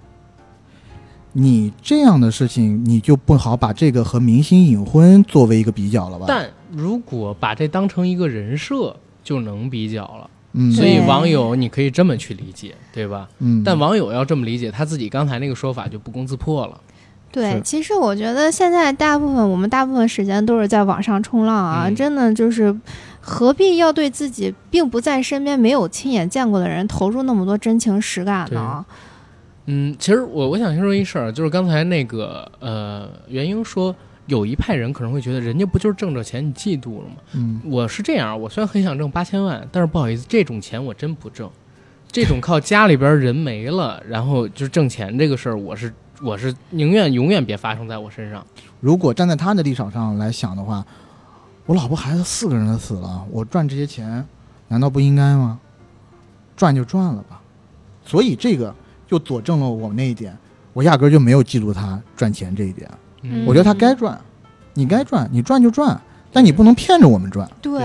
[1.33, 6.25] 你这样的事情，你就不好把这个和明星隐婚作为一个比较了吧？
[6.27, 10.29] 但如果把这当成一个人设，就能比较了。
[10.53, 13.29] 嗯，所以网友你可以这么去理解，对吧？
[13.37, 16.81] 嗯，但网友要这么理解，他自己刚才那个说法就不攻自破了。
[17.31, 22.75] 对，其实我觉得现在大部分我们大部分时间都是在网上冲浪啊，嗯真的就是
[23.21, 28.83] 何必要对自己并不在身边、没有亲眼见过的人投入那么多真情实感呢？
[29.71, 33.95] 嗯，其实我我想先说一事儿，就是刚才那个呃，袁英说
[34.25, 37.17] 有一派人可能会觉得人家不就是挣着钱你嫉妒了吗？
[37.33, 41.47] 嗯，我是这样，我虽然很想挣八千万，但是不好意思，这种钱我真不挣。
[42.11, 45.93] 这种靠家里边人没了，然后就是挣钱这个事儿，我是
[46.23, 48.43] 我是宁愿永远别发生在我身上。
[48.79, 50.83] 如果站在他的立场上来想的话，
[51.67, 54.25] 我老婆孩子四个人都死了，我赚这些钱
[54.67, 55.59] 难道不应该吗？
[56.57, 57.39] 赚就赚了吧。
[58.03, 58.73] 所以这个
[59.09, 60.37] 就佐证了我那一点，
[60.73, 62.89] 我压根儿就没有嫉妒他赚钱这一点。
[63.23, 64.19] 嗯我觉得他该赚，
[64.75, 65.99] 你该赚，你赚就赚，
[66.31, 67.49] 但你不能骗着我们赚。
[67.61, 67.81] 对，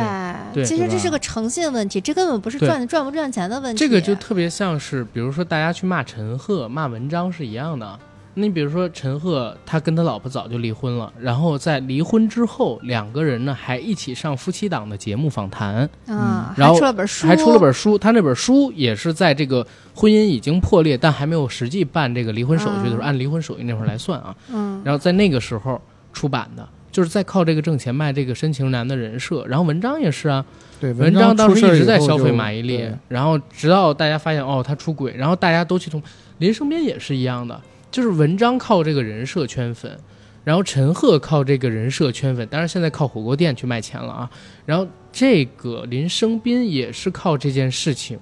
[0.52, 3.78] 对其实这是个诚信问题，这根本不是赚赚不赚钱的问题。
[3.78, 7.98] 这个就特别像是，比如说大家去骂陈赫、骂文章是一样的。
[8.34, 17.96] 你比如说陈赫，他跟他老婆早就离婚了，然后在离婚之后，两个人呢还一起上夫妻档的节目访谈，嗯，然后还出了本书，还出了本书。
[17.96, 24.34] 他那本书也是在这个婚姻已经破裂，但还没有实际办这个离婚手续的时候，嗯按离婚手续那会儿来算啊。
[24.50, 25.80] 嗯，然后在那个时候
[26.12, 29.46] 出版的，就是在靠这个挣钱卖这个深情男的人设。
[29.46, 30.44] 然后文章也是啊，
[30.80, 36.02] 对，文章当时一直在消费马伊伊琍，然后直到大家发现哦他出轨，然后大家都去同
[36.38, 37.60] 林生斌也是一样的，
[37.94, 39.96] 就是文章靠这个人设圈粉，
[40.42, 44.28] 然后陈赫靠这个人设圈粉，当然现在靠火锅店去卖钱了啊。
[44.66, 48.18] 然后这个林生斌也是靠这件事情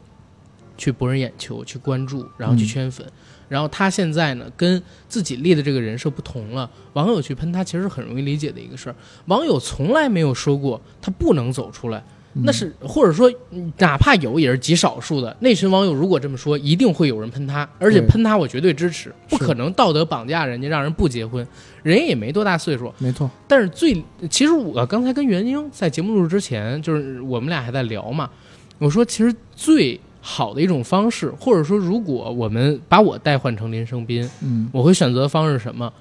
[0.77, 3.07] 去博人眼球、去关注，然后去嗯圈粉。
[3.49, 8.97] 然后他现在呢，跟自己立的这个人设不同了，网友去喷他，其实是很容易理解的一个事儿。
[9.25, 12.05] 网友从来没有说过他不能走出来，嗯
[12.35, 15.37] 那是或者说嗯哪怕有也是极少数的。
[15.41, 21.47] 那群网友如果这么说，一定会有人喷他，而且喷他我绝对支持，不可能道德绑架人家让人不结婚，
[21.83, 22.93] 人也没多大岁数。
[22.99, 28.31] 没错，但是最其实我刚才跟袁英在节目录制之前，就是我们俩还在聊嘛，
[28.79, 35.93] 我说其实最好的一种方式，或者说如果我们把我代换成林生斌，嗯我会选择的方式是什么？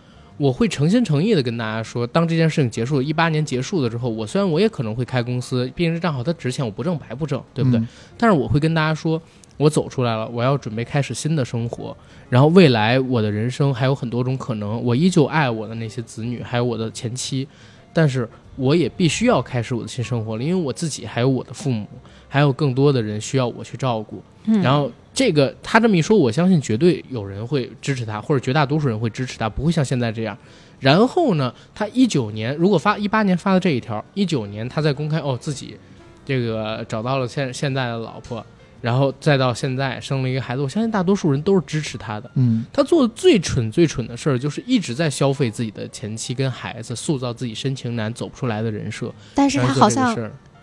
[0.42, 7.80] 我会诚心诚意的跟大家说，当这件事情结束，一八年结束了之后，我虽然我也可能会开公司，毕竟这账号它值钱，我不挣白不挣，对不对？
[7.80, 7.88] 嗯
[8.18, 9.22] 但是我会跟大家说，
[9.58, 11.96] 我走出来了，我要准备开始新的生活，
[12.28, 17.48] 然后未来我的人生还有很多种可能，我依旧爱我的那些子女，还有我的前妻，
[17.94, 21.86] 但是我也必须要开始我的新生活了，因为我自己还有我的父母，
[22.28, 24.24] 还有更多的人需要我去照顾。
[24.46, 30.38] 嗯然后这个他这么一说，我相信绝对有人会支持他，或者绝大多数人会支持他，不会像现在这样。
[30.80, 35.78] 然后呢，他一九年如果发一八年发的这一条，一九年他在公开哦自己
[36.26, 38.44] 这个找到了现现在的老婆，
[38.82, 42.32] 然后再到现在生了一个孩子，我相信大多数人都是支持他的。
[42.36, 49.14] 嗯他做的最蠢最蠢的事儿，就是一直在消费自己的前妻跟孩子，塑造自己深情男走不出来的人设。
[49.36, 50.16] 但是他好像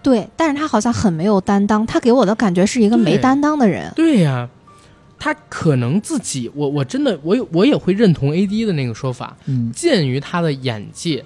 [0.03, 3.93] 对，但是他好像很没有担当，他给我的感觉是一个没担当的人。
[3.97, 4.49] 对呀、
[5.19, 11.25] 他可能自己，我我真的我有我也会认同 A D 的那个说法，嗯鉴于他的眼界，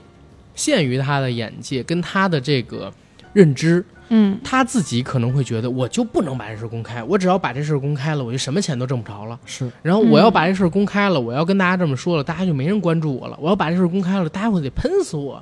[0.55, 2.93] 限于他的眼界跟他的这个
[3.33, 9.39] 认知，嗯，他自己可能会觉得我就不能把这事儿公开，我只要把这事儿公开了，我就什么钱都挣不着了。
[9.45, 13.39] 是然后我要嗯把这事儿公开了，我要跟大家这么说了，大家就没人关注我了。
[13.41, 15.35] 我要把这事儿公开了，大家会得喷死我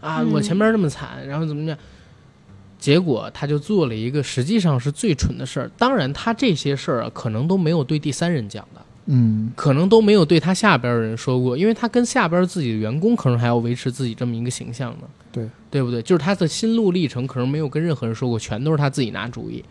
[0.00, 0.20] 啊！
[0.22, 1.76] 嗯我前面这么惨，然后怎么样？
[2.78, 5.70] 结果他就做了一个实际上是最蠢的事儿。
[5.76, 15.08] 当然，他这些事儿啊，可能都没有对第三人讲的，嗯可能都没有对他下边的人说过，因为他跟下边自己的员工可能还要维持自己这么一个形象呢。
[15.32, 16.00] 对，对不对？
[16.02, 19.62] 就是他的心路历程可能没有跟任何人说过，全都是他自己拿主意。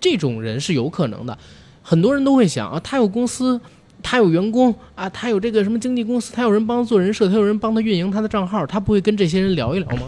[0.00, 1.36] 这种人是有可能的，
[1.82, 3.58] 很多人都会想啊，他有公司，
[4.02, 10.02] 他有员工啊，他有这个什么经纪公司，他有人帮他做人设，他有人帮他运营他的账号，他不会跟这些人聊一聊吗？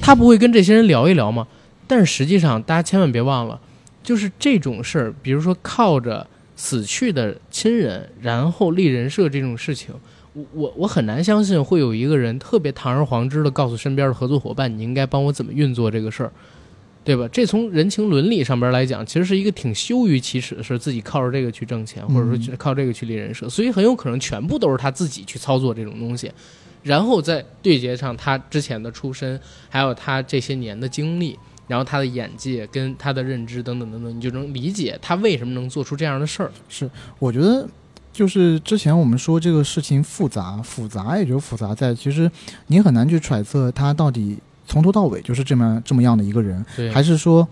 [0.00, 1.46] 他不会跟这些人聊一聊吗？
[1.86, 3.60] 但是实际上，大家千万别忘了，
[4.02, 6.26] 就是这种事儿，比如说靠着
[6.56, 9.94] 死去的亲人，然后立人设这种事情，
[10.32, 16.32] 我我我很难相信会有一个人特别堂而皇之的告诉身边的合作伙伴，你应该帮我怎么运作这个事儿，
[17.04, 17.28] 对吧？
[17.32, 26.30] 这从人情伦理上边来讲，其实是一个挺羞于启齿的事，自己靠着这个去挣钱，或者说去靠这个去立人设，所以很有可能全部都是他自己去操作这种东西。
[26.82, 36.50] 然后再对接上他之前的出身，还有他这些年的经历，然后他的眼界跟他的认知等等等等，你就能理解他为什么能做出这样的事儿。
[36.68, 37.68] 是我觉得
[38.12, 42.30] 就是之前我们说这个事情复杂，复杂也就复杂在，其实
[42.68, 47.46] 你很难去揣测他到底从头到尾就是这么这么样的一个人，还是说。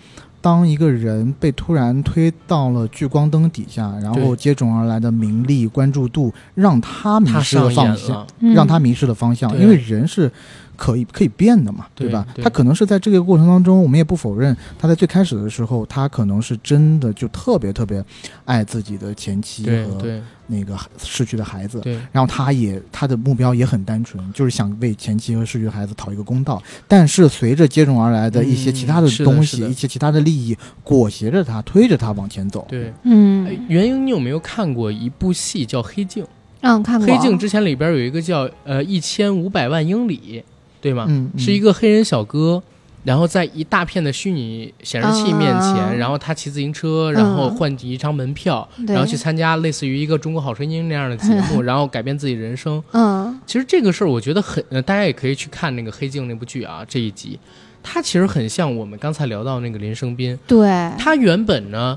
[0.47, 8.24] 当一个人被突然推到了聚光灯底下，然后接踵而来的名利关注度，让他迷失了方向，
[8.55, 9.51] 让他迷失了方向。
[9.51, 9.61] 对。
[9.61, 10.30] 因为人是
[10.76, 12.24] 可以可以变的嘛，对吧？
[12.32, 12.44] 对。
[12.44, 18.05] 他可能是在这个过程当中，我们也不否认，他在最开始的时候，他可能是真的就特别特别
[18.44, 21.80] 爱自己的前妻和对对那个逝去的孩子。
[21.80, 26.62] 对然后他也他的目标也很单纯，就是想为前妻和逝去的孩子讨一个公道。
[26.88, 32.66] 但是随着接踵而来的一些其他的东西，一些其他的利益裹挟着他，推着他往前走。
[32.68, 32.86] 对。
[32.86, 36.24] 哎嗯袁英，你有没有看过一部戏叫《黑镜》？
[36.62, 40.42] 嗯，看过黑镜之前里边有一个叫呃一千五百万英里，
[40.80, 41.07] 对吗？
[41.09, 42.62] 嗯，嗯是一个黑人小哥，
[43.07, 52.82] 然后在一大片的虚拟显示器面前，嗯然后他骑自行车，然后换一张门票，对然后去参加类似于一个《中国好声音》那样的节目，然后改变自己人生。
[52.90, 53.40] 嗯。
[53.46, 57.38] 其实这个事儿，我觉得很，呃大家也可以去看那个《黑镜》那部剧啊，这一集，
[57.80, 61.96] 它其实很像我们刚才聊到那个林生斌，对，他原本呢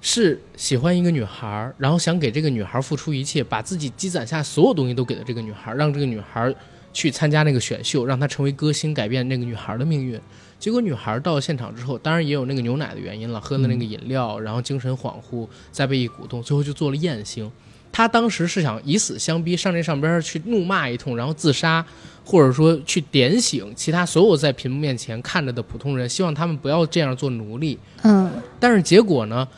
[0.00, 6.52] 是喜欢一个女孩儿，然后想给这个女孩儿付出一切，把自己积攒下所有东西都给了这个女孩儿，让这个女孩儿
[6.92, 10.20] 去参加那个选秀，让她成为歌星，改变那个女孩的命运。
[10.58, 17.50] 结果女孩到了现场之后，当然也有那个牛奶的原因了，喝了那个饮料，然后精神恍惚，再被一鼓动，最后就做了艳星。
[17.90, 21.84] 她当时是想以死相逼，上这上边去怒骂一通，然后自杀，
[22.24, 27.78] 或者说去点醒其他所有在屏幕面前看着的普通人，希望他们不要这样做奴隶。
[28.02, 28.30] 嗯
[28.60, 29.48] 但是结果呢，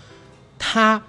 [0.58, 1.02] 她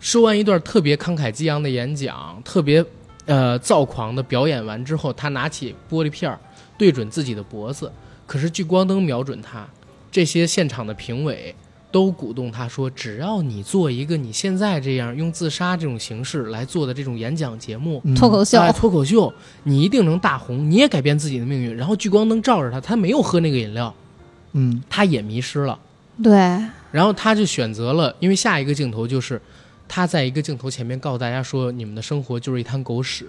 [0.00, 2.84] 说完一段特别慷慨激昂的演讲，特别
[3.26, 6.38] 呃躁狂的表演完之后，他拿起玻璃片儿
[6.78, 7.92] 对准自己的脖子，
[8.26, 9.66] 可是聚光灯瞄准他，
[10.10, 11.54] 这些现场的评委
[11.92, 21.74] 都鼓动他说：“只要你做一个你现在这样用自杀这种形式来做的这种演讲节目。”嗯脱口秀哎，脱口秀，你一定能大红，你也改变自己的命运。
[21.74, 23.94] 然后聚光灯照着他，他没有喝那个饮料，
[24.52, 25.78] 嗯他也迷失了。
[26.22, 26.32] 对，
[26.90, 29.40] 然后他就选择了，因为下一个镜头就是
[29.88, 33.26] 他在一个镜头前面告诉大家说，你们的生活就是一滩狗屎，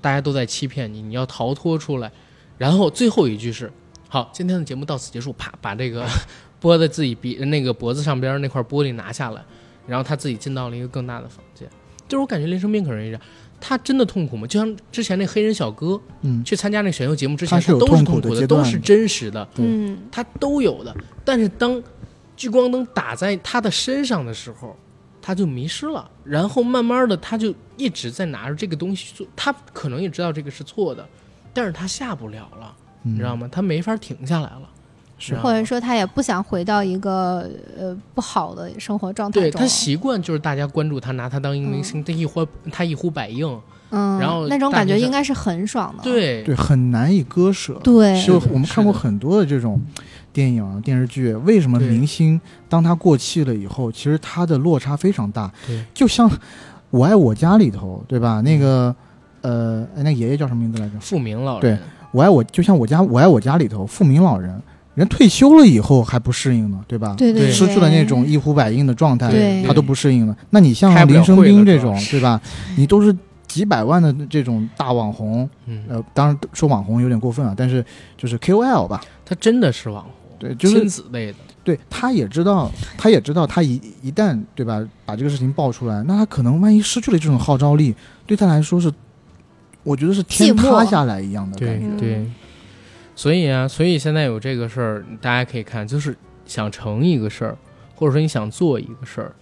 [0.00, 2.10] 大家都在欺骗你，你要逃脱出来。
[2.56, 3.70] 然后最后一句是，
[4.08, 6.04] 好，今天的节目到此结束，啪，把这个
[6.58, 9.44] 拨在自己鼻那个脖子上边那块玻璃拿下来，
[9.86, 11.68] 然后他自己进到了一个更大的房间。
[12.08, 13.22] 就是我感觉林生斌可能也这样，
[13.60, 14.46] 他真的痛苦吗？
[14.46, 19.46] 就像之前那黑人小哥嗯去参加那选秀节目之前，他都是痛苦的，都是真实的。
[19.56, 20.96] 嗯他都有的。
[21.24, 21.80] 但是当
[22.34, 24.74] 聚光灯打在他的身上的时候，
[25.28, 26.10] 他就迷失了。
[26.24, 29.26] 然后慢慢的，他就一直在拿着这个东西做。
[29.36, 31.06] 他可能也知道这个是错的，
[31.52, 33.46] 但是他下不了了，嗯你知道吗？
[33.52, 34.62] 他没法停下来了。
[35.18, 43.60] 是或者说他也不想回到一个呃不好的生活状态中对他，习惯就是大家关注他，拿他当一个明星，他一呼他一呼百应。
[43.90, 47.78] 嗯，然后那种感觉应该是很爽的，对对，很难以割舍。
[47.84, 49.78] 对就我们看过很多的这种
[50.38, 55.50] 电影啊、电视剧，为什么明星当他过气了以后，其实他的落差非常大。
[55.66, 56.30] 对，就像
[56.90, 58.40] 《我爱我家》里头，对吧？
[58.42, 58.94] 那个
[59.40, 60.94] 呃，哎那爷爷叫什么名字来着？
[61.00, 64.62] 富明老人对，我爱我，就像我家《我爱我家》里头，富明老人，
[64.94, 67.16] 人退休了以后还不适应呢，对吧？
[67.18, 70.36] 对对对，失去了那种一呼百应的状态，他都不适应了。
[70.50, 72.40] 那你像林生斌这种对吧？
[72.76, 73.12] 你都是
[73.48, 77.84] 几百万的这种大网红，嗯，呃，当然说网红有点过分啊，但是
[78.16, 81.38] 就是 KOL 吧，他真的是网红，对，就是亲子类的。
[81.64, 87.94] 对，他也知道，他也知道，他一一旦对吧，把这个事情爆出来，那他可能万一失去了这种号召力，
[88.26, 88.90] 对他来说是，
[89.82, 91.86] 我觉得是天塌下来一样的感觉。
[91.86, 92.30] 嗯对，
[93.14, 96.16] 所以啊，所以现在有这个事儿，大家可以看，就是
[96.46, 97.58] 想成一个事儿，
[97.94, 99.32] 或者说你想做一个事儿，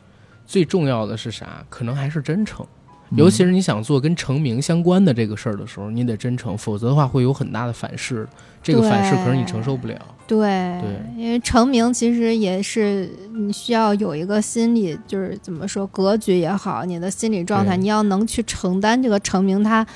[0.46, 1.64] 最重要的是啥？
[1.68, 2.64] 可能还是真诚。
[2.64, 2.72] 嗯
[3.12, 8.26] 尤其是你想做跟成名相关的这个事儿的时候，你得真诚，否则的话会有很大的反噬。
[8.60, 9.96] 这个反噬可是你承受不了。
[10.26, 19.86] 对对因为成名其实也是你需要有一个心理，就是怎么说格局也好，你的心理状态，你要能去承担这个成名它。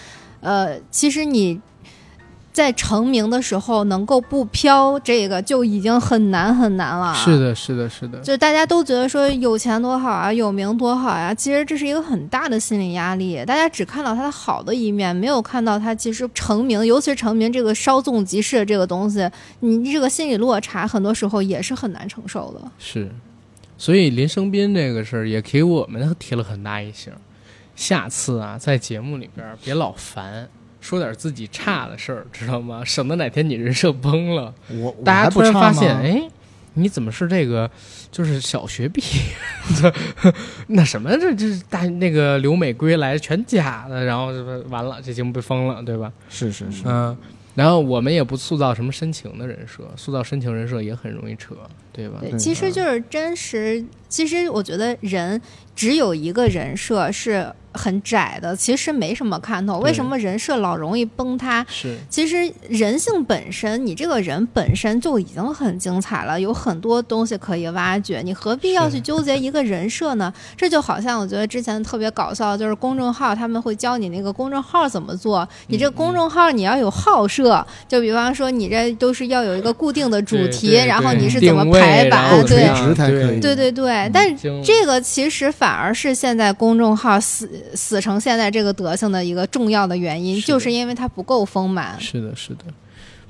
[0.41, 1.61] 呃，其实你
[2.53, 7.15] 在成名的时候能够不飘，这个就已经很难很难了。
[7.15, 7.39] 是。
[7.39, 13.43] 的，是的，是的，就大家都觉得说有钱多好啊，有名多好呀、其实这是一个很大的心理压力。
[13.47, 19.31] 大家只看到他的好的一面，没有看到他其实成名，尤其是成名这个稍纵即逝的这个东西，
[19.61, 22.71] 你这个心理落差很多时候也是很难承受的。
[22.79, 23.11] 是。
[23.79, 27.11] 所以林生斌这个事儿也给我们提了很大一醒。
[27.75, 30.47] 下次啊，在节目里边别老烦，
[30.81, 32.83] 说点自己差的事儿，知道吗？
[32.87, 36.29] 省得哪天你人设崩了，我我大家突然发现，吗哎，
[36.75, 37.71] 你怎么是这个？
[38.11, 40.33] 就是小学毕业，
[40.67, 44.33] 那什么这这大那个留美归来全假的，然后
[44.69, 46.13] 完了，这节目被封了，对吧？
[46.29, 47.17] 是是是，嗯，
[47.55, 51.55] 然后我们也不塑造什么深情的人设，塑造深情人设也很容易扯，
[52.01, 52.19] 对吧？
[52.21, 53.85] 对，其实就是真实。
[54.09, 55.41] 其实我觉得人
[55.77, 59.79] 只有一个人设是很窄的，其实没什么看头。
[59.79, 61.65] 为什么人设老容易崩塌？
[61.69, 70.35] 是，其实人性本身，你这个人本身就已经很精彩了，有很多东西可以挖掘，你何必要去纠结一个人设呢？
[70.57, 92.01] 这就好像我觉得之前特别搞笑，就是公众号他们会教你那个公众号怎么做，你这个公众号你要有号设，就比方说你这都是要有一个固定的主题，然后你是怎么定位然排版后，对垂直才可以对对对，但是这个其实反而是现在公众号死死成现在这个德行的一个重要的原因，是就是因为它不够丰满。
[92.01, 92.65] 是的，是的，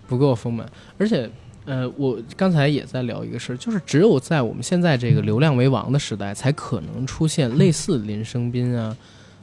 [0.06, 0.66] 不够丰满，
[0.98, 1.30] 而且。
[1.66, 8.96] 呃，我刚才也在聊一个事儿，就是只有在我们现在这个流量为王的时代，才可能出现类似林生斌啊，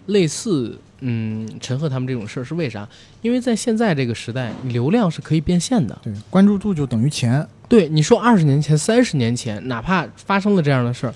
[0.08, 2.44] 类似嗯陈赫他们这种事儿。
[2.44, 2.86] 是为啥？
[3.22, 5.98] 因为在现在这个时代，流量是可以变现的。
[6.04, 11.14] 对，关注度就等于钱，对，你说二十年前、三十年前，哪怕发生了这样的事儿，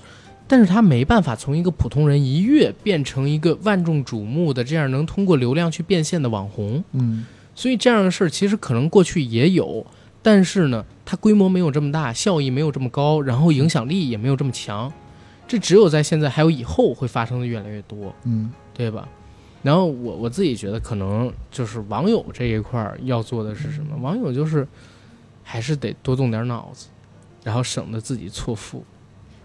[0.48, 6.84] 但是他没办法从一个普通人一跃变成一个万众瞩目的这样能通过流量去变现的网红。
[6.92, 7.26] 嗯，
[7.56, 9.86] 所以这样的事儿其实可能过去也有，
[10.22, 14.92] 但是呢，它规模没有这么大，效益没有这么高，然后影响力也没有这么强。
[15.48, 19.08] 这只有在现在还有以后会发生的越来越多，嗯，对吧？
[19.64, 23.96] 然后我我自己觉得，可能就是网友这一块儿要做的是什么？
[24.02, 24.68] 网友就是
[25.44, 26.88] 还是得多动点脑子，
[27.44, 28.84] 然后省得自己错付。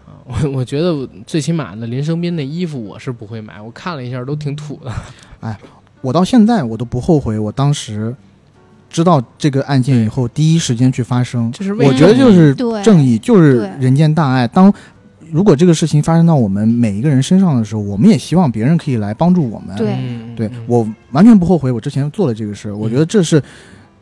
[0.05, 4.91] 啊，我我觉得最起码的林生斌那衣服我是不会买，我看了一下都挺土的。
[5.41, 5.57] 哎
[6.01, 8.15] 我到现在我都不后悔，我当时
[8.89, 14.47] 知道这个案件以后，第一时间去发声，这是为我觉得就是正义，就是人间大爱。
[14.47, 14.71] 当
[15.31, 19.75] 如果这个事情发生到我们每一个人身上的时候，我们也希望别人可以来帮助我们。
[19.75, 23.43] 对嗯对嗯我完全不后悔我之前做了这个事，我觉得这是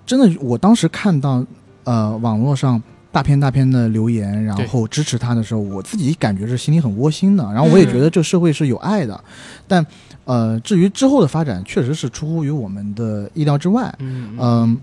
[0.06, 0.40] 真的。
[0.40, 1.44] 我当时看到
[1.86, 2.82] 呃网络上
[3.12, 7.44] 大片大片的留言，然后支持他的时候，我自己感觉是心里很窝心的。
[7.54, 9.24] 然后我也嗯觉得这社会是有爱的，
[9.66, 9.86] 但
[10.26, 13.94] 呃至于之后的发展，确实是出乎于我们的意料之外。
[14.00, 14.78] 嗯，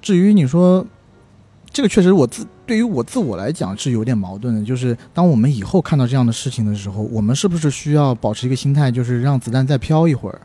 [0.00, 0.86] 至于你说
[1.72, 4.62] 这个，确实我自对于我自我来讲是有点矛盾的。
[4.62, 10.40] 就是当我们以后看到这样的事情的时候，我们是不是需要保持一个心态，就是让子弹再飘一会儿，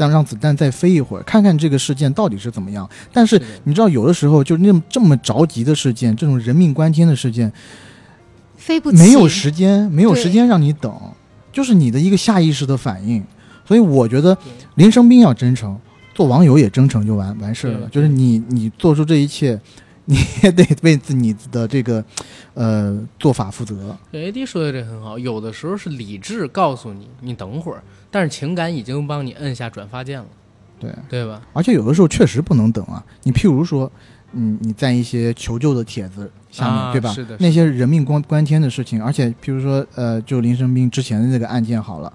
[0.00, 2.88] 再让子弹再飞一会儿，看看这个事件到底是怎么样？
[3.12, 7.52] 但是你知道，有的时候就那么这么着急的事件，这种人命关天的事件，
[8.56, 10.90] 飞不，没有时间，没有时间让你等，
[11.52, 13.22] 就是你的一个下意识的反应。
[13.66, 14.36] 所以我觉得
[14.76, 15.78] 林生斌要真诚，
[16.14, 17.88] 做网友也真诚就完完事儿了。
[17.90, 19.60] 就是你你做出这一切，
[20.10, 22.04] 你也得为自己的这个
[22.54, 23.96] 呃做法负责。
[24.10, 27.80] 对 AD 说的这很好，有的时候是理智告诉你你等会儿，
[28.10, 30.26] 但是情感已经帮你摁下转发键了，
[30.80, 31.40] 对，对吧？
[31.52, 33.04] 而且有的时候确实不能等啊。
[33.22, 33.90] 你譬如说，
[34.32, 37.12] 嗯，你在一些求救的帖子下面，啊对吧？
[37.12, 42.12] 是的，那些人命关关天的事情，而且譬如说，呃，就林生斌之前的那个案件好了，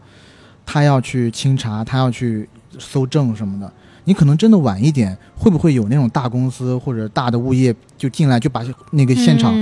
[0.66, 3.72] 他要去清查，他要去搜证什么的，
[4.06, 9.54] 你可能真的晚一点，会不会有那种大公司或者大的物业就进来就把那个现场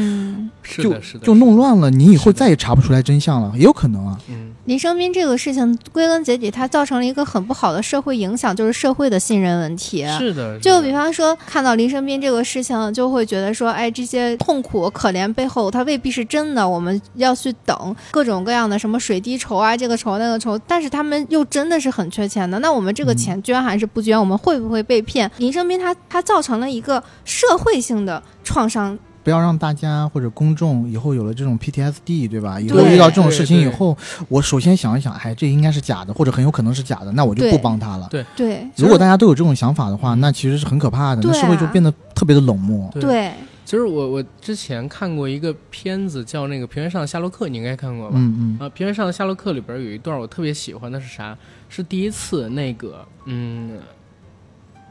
[0.63, 4.17] 就是的，是的，就弄乱了，你以后再也查不出来真相了，也有可能啊。
[4.29, 10.05] 嗯，林生斌这个事情归根结底，它造成了一个很不好的社会影响，就是社会的信任问题。
[10.17, 16.67] 是的，就是的比方说，看到林生斌这个事情，就会觉得说，哎，这些痛苦、可怜背后，它未必是真的。
[16.67, 22.57] 我们要去等各种各样的什么水滴筹啊，这个筹那个筹，但是他们又真的是很缺钱的。
[22.59, 24.17] 那我们这个钱捐还是不捐？
[24.17, 25.29] 我们会不会被骗？
[25.37, 28.97] 林生斌他他造成了一个社会性的创伤。
[29.23, 32.59] 不要让大家或者公众以后有了这种 PTSD，对吧？
[32.59, 33.97] 以后遇到这种事情以对对后，
[34.27, 38.09] 我首先想一想，哎，这应该是假的，或者很有可能是假的，那我就不帮他了。
[38.11, 42.89] 对如果大家都有这种想法的话，嗯那其实是很可怕的，那社会就变得特别的冷漠。
[42.91, 43.33] 对对，
[43.65, 48.15] 其实我我之前看过一个片子叫那个《平原上的夏洛克》，你应该看过吧？
[48.17, 51.37] 嗯嗯啊，《平原上的夏洛克》里边有一段我特别喜欢的是啥？
[51.69, 53.79] 是第一次那个嗯，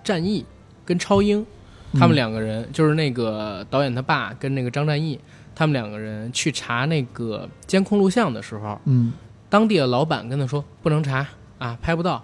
[0.03, 0.45] 战役
[0.85, 1.45] 跟超英
[1.95, 5.19] 他们嗯两个人，就是那个导演他爸跟那个张战义，
[5.55, 9.13] 他们两个人去查那个监控录像的时候，嗯
[9.49, 11.27] 当地的老板跟他说不能查
[11.59, 12.23] 啊，拍不到。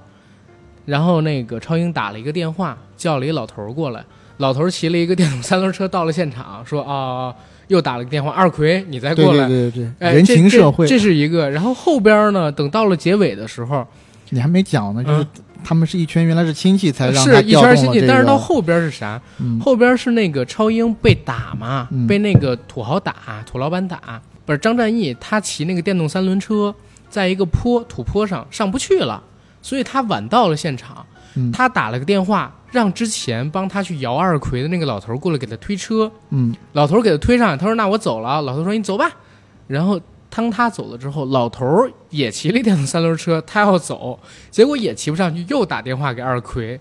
[0.87, 4.03] 然后那个超英打了一个电话，叫了一老头儿过来，
[4.39, 7.35] 老头儿骑了一个电动三轮车到了现场，说啊，
[7.67, 9.47] 又打了个电话，二奎你再过来。
[9.47, 11.51] 对对对哎，人情社会这，这是一个。
[11.51, 13.87] 然后后边呢，等到了结尾的时候，
[14.31, 15.27] 你还没讲呢，就是嗯
[15.65, 19.21] 他们是一圈原来是亲戚才让他是一圈亲戚，但是到后边是啥？
[19.39, 26.75] 嗯后边是那个超英被打嘛，嗯被那个土豪打，土老板打，不是张战义，他骑那个电动三轮车，
[27.11, 29.23] 在一个坡土坡上上不去了，
[29.61, 31.05] 所以他晚到了现场。
[31.35, 36.11] 嗯他打了个电话，让之前帮他去摇二奎的那个老头过来给他推车。
[36.31, 39.09] 嗯老头给他推上，他说：“那我走了。”老头说：“你走吧。”
[39.69, 40.01] 然后
[40.31, 44.19] 当他走了之后，老头儿也骑了一电动三轮车，他要走，
[44.51, 46.79] 结果也骑不上去，又打电话给二奎。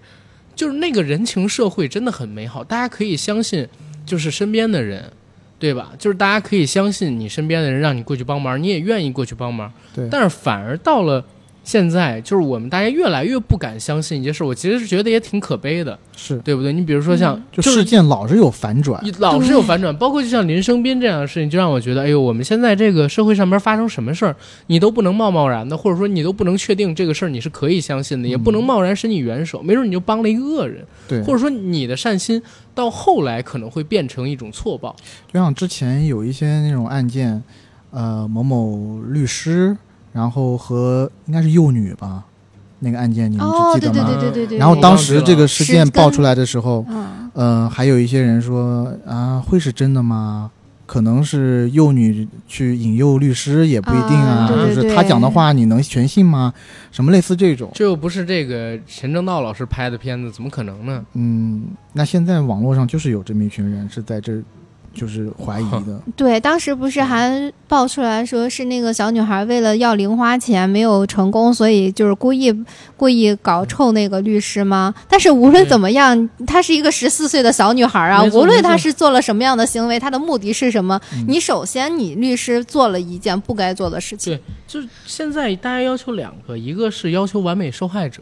[0.56, 3.68] 就是那个人情社会真的很美好，大家可以相信，
[4.06, 5.12] 就是身边的人，
[5.60, 5.94] 对吧？
[6.00, 9.72] 就是大家可以相信你身边的人让你过去帮忙，你也愿意过去帮忙。
[9.94, 11.24] 对但是反而到了
[11.68, 16.72] 现在，就是我们大家越来越不敢相信一件事，我其实是觉得也挺可悲的，是，对不对？
[16.72, 24.34] 你比如说像，就事件老是有反转，你老是有反转，包括就像林生斌这样的事情，就让我觉得，哎呦，我们现在这个社会上面发生什么事儿，
[24.68, 32.42] 你都不能贸贸然的，或者说你都不能确定这个事儿你是可以相信的，也不能贸然伸你援手，没准你就帮了一个恶人，对，或者说你的善心
[32.74, 34.96] 到后来可能会变成一种错报。
[35.34, 37.44] 就像之前有一些那种案件，
[37.92, 39.76] 呃，某某律师，
[40.18, 42.24] 然后和应该是幼女吧，
[42.80, 44.10] 那个案件你们哦，对对记得吗？
[44.10, 44.58] 对对对对。
[44.58, 50.50] 然后当时这个事件爆出来的时候，嗯，呃，还有一些人说啊，会是真的吗？
[50.88, 56.52] 可能是幼女去引诱律师也不一定啊，啊对对就是他讲的话你能全信吗？
[56.92, 57.70] 什么类似这种？
[57.76, 61.06] 这又不是这个陈正道老师拍的片子，怎么可能呢？
[61.14, 64.42] 嗯，那现在网络上就是有这么一群人是在这，
[64.98, 66.02] 就是怀疑的。
[66.18, 72.54] 对，当时不是还爆出来说是那个小女孩为了要零花钱没有成功，所以就是故意
[72.98, 74.94] 故意搞臭那个律师吗？
[75.08, 81.00] 但是无论怎么样，她是一个十四岁的小女孩啊，无论她是做了什么样的行为，她的目的是什么？
[81.14, 88.22] 嗯你首先你律师做了一件不该做的事情，对，就是现在大家要求两个，一个是要求完美受害者，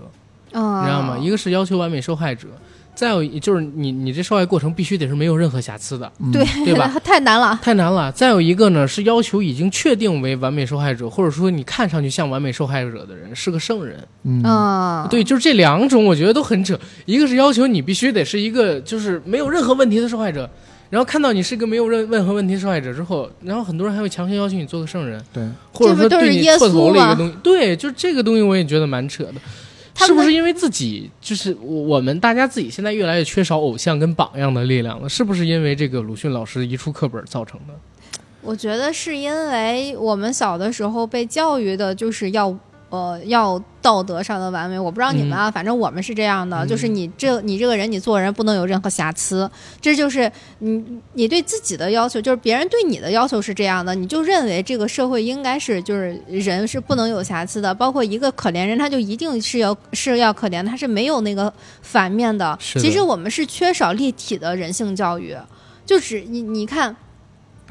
[0.51, 1.17] 嗯，你知道吗？
[1.17, 2.47] 一个是要求完美受害者，
[2.95, 6.91] 再有一就是你你这受害过程必须得是没有任何瑕疵的，嗯对对吧？
[7.03, 7.59] 太难了。
[7.61, 8.11] 太难了。
[8.11, 13.99] 再有一个呢是要求已经确定为完美受害者，或者说你看上去像完美受害者的人是个圣人。
[14.23, 16.79] 嗯，嗯，对，就是这两种，我觉得都很扯。
[17.05, 20.49] 一个是要求你必须得是一个就是没有任何问题的受害者。
[20.87, 25.43] 然后看到你是个没有任任何问题的受害者之后，然后很多人还会强行要求你做个圣人，对，
[25.73, 27.33] 或者说对你耶错投了一个东西。
[27.41, 29.33] 对，就这个东西我也觉得蛮扯的。
[29.95, 35.07] 是不是因为自己就是我我们大家自己现在越来越缺少偶像跟榜样的力量了？
[35.07, 37.73] 是不是因为这个鲁迅老师移出课本造成的？
[38.41, 42.55] 我觉得是因为我们小的时候被教育的就是要
[42.95, 44.79] 呃要道德上的完美。
[44.79, 49.49] 我不知道你们啊，反正我们是这样的，嗯就是你这你这个人你做人不能有任何瑕疵，
[49.81, 50.83] 这就是你
[51.13, 62.45] 你对自己的要求，就是别人对你的要求是这样的，你就认为这个社会应该是就是人是不能有瑕疵的，包括一个可怜人，他就一定是要是要可怜的，他是没有那个反面的。
[62.45, 65.35] 的其实我们是缺少立体的人性教育，
[65.85, 66.95] 就是你你看。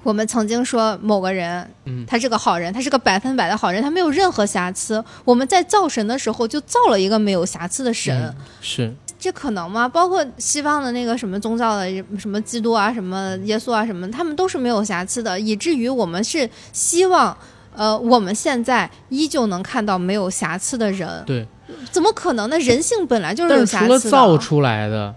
[0.04, 5.04] 我们曾经说某个人，嗯他是个好人，他是个百分百的好人，他没有任何瑕疵。
[5.24, 9.88] 我们在造神的时候就造了一个没有瑕疵的神，嗯是这可能吗？
[9.88, 17.34] 包括西方的那个什么宗教的什么基督啊、什么耶稣啊什么，他们都是没有瑕疵的，以至于我们是希望，
[17.74, 21.08] 呃，我们现在依旧能看到没有瑕疵的人。
[21.24, 21.46] 对，
[21.90, 22.58] 怎么可能呢？
[22.58, 23.94] 人性本来就是有瑕疵的。
[23.94, 25.14] 了造出来的，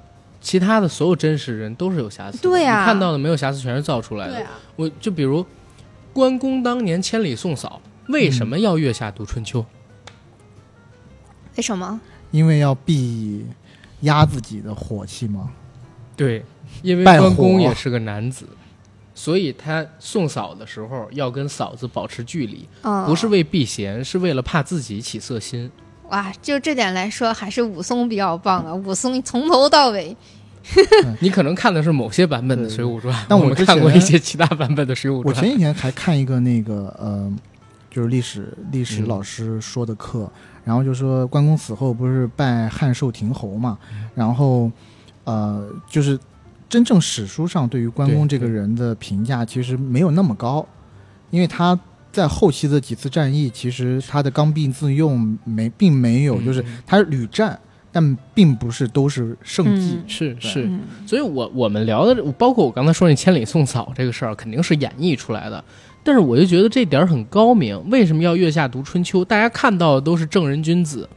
[0.47, 2.43] 其他的所有真实人都是有瑕疵的。
[2.43, 4.33] 对呀你看到的没有瑕疵全是造出来的。
[4.35, 5.45] 对啊，我就比如
[6.13, 9.65] 关公当年千里送嫂，为什么要月下读春秋？
[11.57, 11.99] 为什么？
[12.31, 13.45] 因为要避
[14.01, 15.49] 压自己的火气嘛。
[16.15, 16.45] 对，
[16.81, 18.47] 因为关公也是个男子。
[19.13, 25.69] 所以他送嫂的时候要跟嫂子保持距离，嗯，不是为避嫌，是为了怕自己起色心。
[26.09, 28.73] 哇，就这点来说，还是武松比较棒啊！
[28.73, 30.15] 武松从头到尾，
[31.21, 35.33] 你可能看的是某些版本的《水浒传》，但我们看过一些其他版本的《水浒传我》。
[35.33, 37.31] 前几天还看一个那个呃，
[37.89, 39.07] 就是历史历史嗯。
[39.07, 40.29] 老师说的课，
[40.63, 44.09] 然后就说关公死后不是拜汉寿亭侯嘛，嗯。
[44.13, 44.71] 然后
[45.23, 46.19] 呃，就是
[46.69, 50.65] 真正史书上对于关公这个人的评价其实没有那么高，
[51.29, 51.79] 因为他
[52.11, 56.77] 在后期的几次战役，其实他的刚愎自用没并没有，就是嗯。
[56.85, 57.57] 他是屡战，
[57.97, 59.95] 但并不是都是圣迹。
[59.95, 65.63] 嗯是是，嗯，所以我我们聊的，包括我刚才说那千里送草这个事儿，肯定是演绎出来的。
[66.03, 69.25] 但是我就觉得这点儿很高明，为什么要月下读春秋？
[69.25, 71.09] 大家看到的都是正人君子，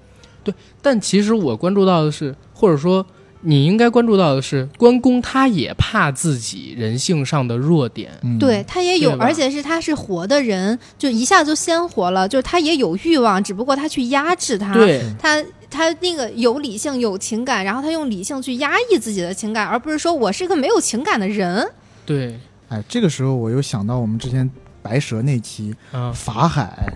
[0.42, 3.04] 对，但其实我关注到的是，或者说
[3.42, 14.74] 你应该关注到的是，关公他也怕自己人性上的弱点，嗯，对他也有，而且是他是活的人，就一下就鲜活了，就是他也有欲望，只不过他去压制他，
[15.18, 21.66] 他他那个有理性有情感，然后他用理性去压抑自己的情感，而不是说我是个没有情感的人。
[22.04, 22.38] 对，
[22.68, 24.48] 哎，这个时候我又想到我们之前
[24.82, 26.92] 白蛇那期嗯，法海，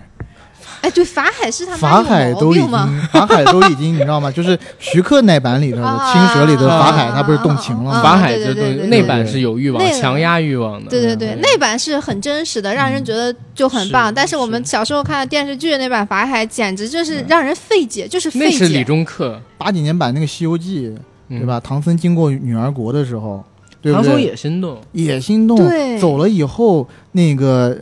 [0.85, 2.69] 哎，对，法海是他法妈有毛海都已经？
[3.11, 4.29] 法海都已经你知道吗？
[4.29, 8.03] 就是徐克那版里头的啊青蛇里的法海，啊他不是动情了？
[8.03, 14.13] 法海对对那版是有欲望那，个强压欲望的，对对对，嗯那版是很真实的，让人觉得就很棒。
[14.13, 18.83] 但是我们小时候看的电视剧那版法海，简直就是让人费解，就是费解那是李解。
[18.83, 20.87] 中克，八几年版那个《西游记》，
[21.29, 21.59] 嗯对吧？
[21.59, 23.43] 唐僧经过女儿国的时候，
[23.81, 24.21] 对不唐僧？
[24.21, 27.75] 也心动，也心动，对走了以后，那个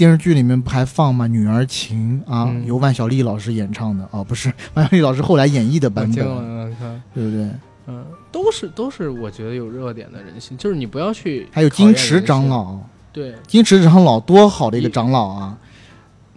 [0.00, 1.26] 电视剧里面不还放吗？
[1.28, 2.64] 《女儿情》啊，嗯。
[2.64, 4.08] 由万晓利老师演唱的。
[4.12, 6.24] 哦，不是 万晓利老师后来演绎的版，本。
[7.14, 7.46] 对不对？
[7.86, 8.02] 嗯，
[8.32, 12.78] 都是都是，我觉得有热点的人性，就是你不要去还有金池，长老，
[13.12, 13.34] 对。
[13.46, 15.58] 金池长老多好的一个长老啊！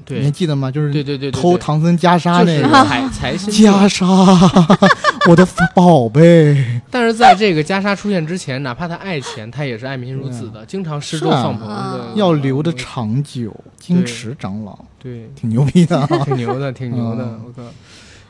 [0.03, 0.19] 对。
[0.19, 0.69] 你还记得吗？
[0.69, 2.85] 就是对对对对，偷唐僧袈裟就是那个。
[2.90, 4.90] 财财 袈裟，
[5.30, 6.82] 我的宝贝。
[6.90, 16.08] 但是在这个袈裟出现之前，哪怕他爱钱，他也是爱民如子的，经常施粥放棚啊的，要留的长久，金池长老对，挺牛逼的啊！
[16.26, 17.64] 挺牛的，挺牛的，嗯我靠！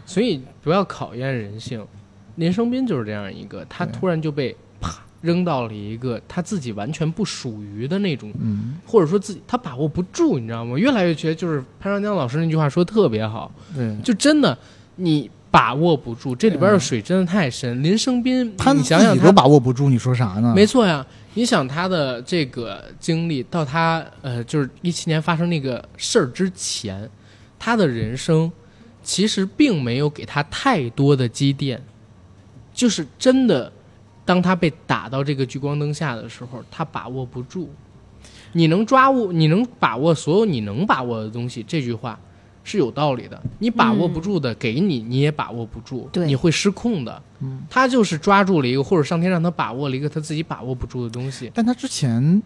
[0.05, 1.85] 所以不要考验人性。
[2.35, 10.75] 林生斌就是这样一个，他突然就被啪扔到了一个他自己完全不属于的那种，嗯，或者说自己他把握不住，你知道吗？
[10.77, 14.57] 越来越觉得就是潘长江老师那句话说的特别好，对，就真的
[14.95, 17.83] 你把握不住，这里边的水真的太深。
[17.83, 20.51] 林生斌，他你想想都把握不住，你说啥呢？
[20.55, 21.05] 没错呀，
[21.35, 27.07] 你想他的这个经历，到他呃，就是一七年发生那个事儿之前，
[27.59, 28.51] 他的人生
[29.03, 31.79] 其实并没有给他太多的积淀，
[32.73, 33.71] 就是真的，
[34.25, 37.69] 当他被打到这个聚光灯下的时候，他把握不住。
[38.53, 42.19] 你能抓握，你能把握所有你能把握的东西，这句话
[42.63, 43.41] 是有道理的。
[43.59, 47.21] 你把握不住的，给你你也把握不住，对你会失控的。
[47.41, 51.51] 嗯他就是抓住了一个，或者上天让他把握了一个他自己把握不住的东西。
[51.53, 52.41] 但他之前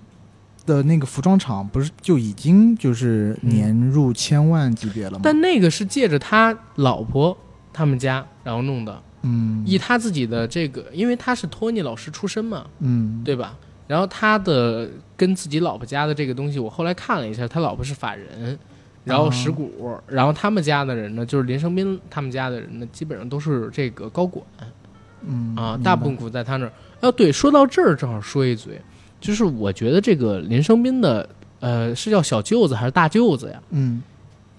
[0.66, 5.20] 的那个服装厂不是就已经就是年入千万级别了吗？
[5.24, 7.38] 但那个是借着他老婆
[7.72, 13.56] 他们家然后弄的，嗯以他自己的这个，因为他是托尼老师出身嘛，嗯，对吧？
[13.86, 18.58] 然后他的跟自己老婆家的这个东西，我后来看了一下，他老婆是法人，
[19.08, 19.72] 然后石鼓，
[20.08, 24.46] 然后他们家的人呢，就是林生斌他们家的人呢，基本上都是这个高管
[25.28, 26.72] 嗯啊，大部分股在他那儿。
[27.02, 28.82] 哦，对，说到这儿正好说一嘴，
[29.20, 31.28] 就是我觉得这个林生斌的，
[31.60, 33.62] 呃，是叫小舅子还是大舅子呀？
[33.72, 34.02] 嗯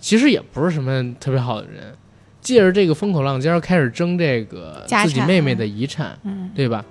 [0.00, 1.92] 其实也不是什么特别好的人，
[2.40, 6.84] 借着这个风口浪尖儿开始争这个自己妹妹的遗产，嗯对吧？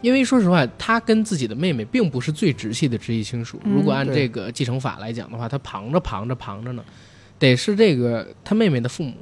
[0.00, 3.60] 因为说实话，他跟自己的妹妹并不是最直系的直系亲属。
[3.64, 6.84] 嗯如果按这个继承法来讲的话，他旁着旁着旁着呢，
[7.38, 9.14] 得是这个他妹妹的父母。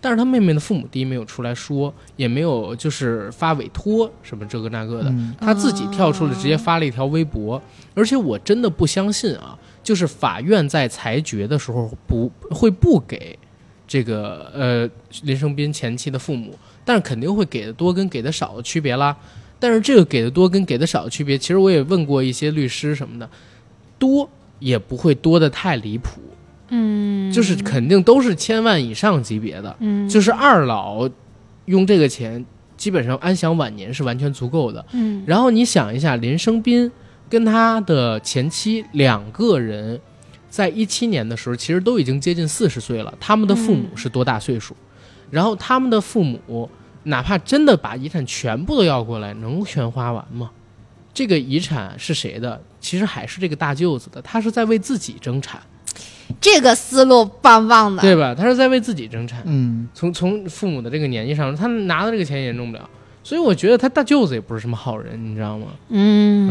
[0.00, 7.60] 但是他妹妹的父母第一没有出来说，也没有就是发委托什么这个那个的，嗯他自己跳出来直接发了一条微博，
[7.96, 13.36] 而且我真的不相信啊，就是法院在裁决的时候不会不给
[13.88, 14.88] 这个呃
[15.24, 19.16] 林生斌前妻的父母，但是肯定会给的多跟给的少的区别啦。
[19.60, 23.28] 但是这个给的多跟给的少的区别，其实我也问过一些律师什么的，
[23.98, 24.28] 多
[24.58, 26.20] 也不会多的太离谱，
[26.68, 29.74] 嗯，就是肯定都是千万以上级别的。
[29.80, 31.08] 嗯，就是二老
[31.66, 32.44] 用这个钱，
[32.76, 34.84] 基本上安享晚年是完全足够的。
[34.92, 36.90] 嗯然后你想一下，林生斌
[37.28, 40.00] 跟他的前妻两个人，
[40.48, 43.12] 在一七年的时候，其实都已经接近四十岁了。
[43.20, 44.74] 他们的父母是多大岁数？
[45.30, 46.70] 然后他们的父母，
[47.04, 50.50] 哪怕真的把遗产全部都要过来，能全花完吗？
[51.14, 52.60] 这个遗产是谁的？
[52.80, 55.60] 其实还是这个大舅子的，他是在为自己争产，
[56.40, 58.34] 这个思路棒棒的，对吧？
[58.34, 59.42] 他是在为自己争产。
[59.44, 62.88] 嗯从从父母的这个年纪上，他拿的这个钱也弄不了，
[63.24, 65.66] 所以我觉得他大舅子也不是什么好人，你知道吗？
[65.88, 66.48] 嗯，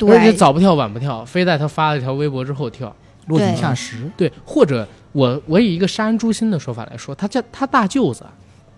[0.00, 2.94] 而且，早不跳晚不跳，非在他发了一条微博之后跳。
[3.26, 8.30] 落井下石，对，或者我我以一个杀人诛心的说法来说，他叫他大舅子啊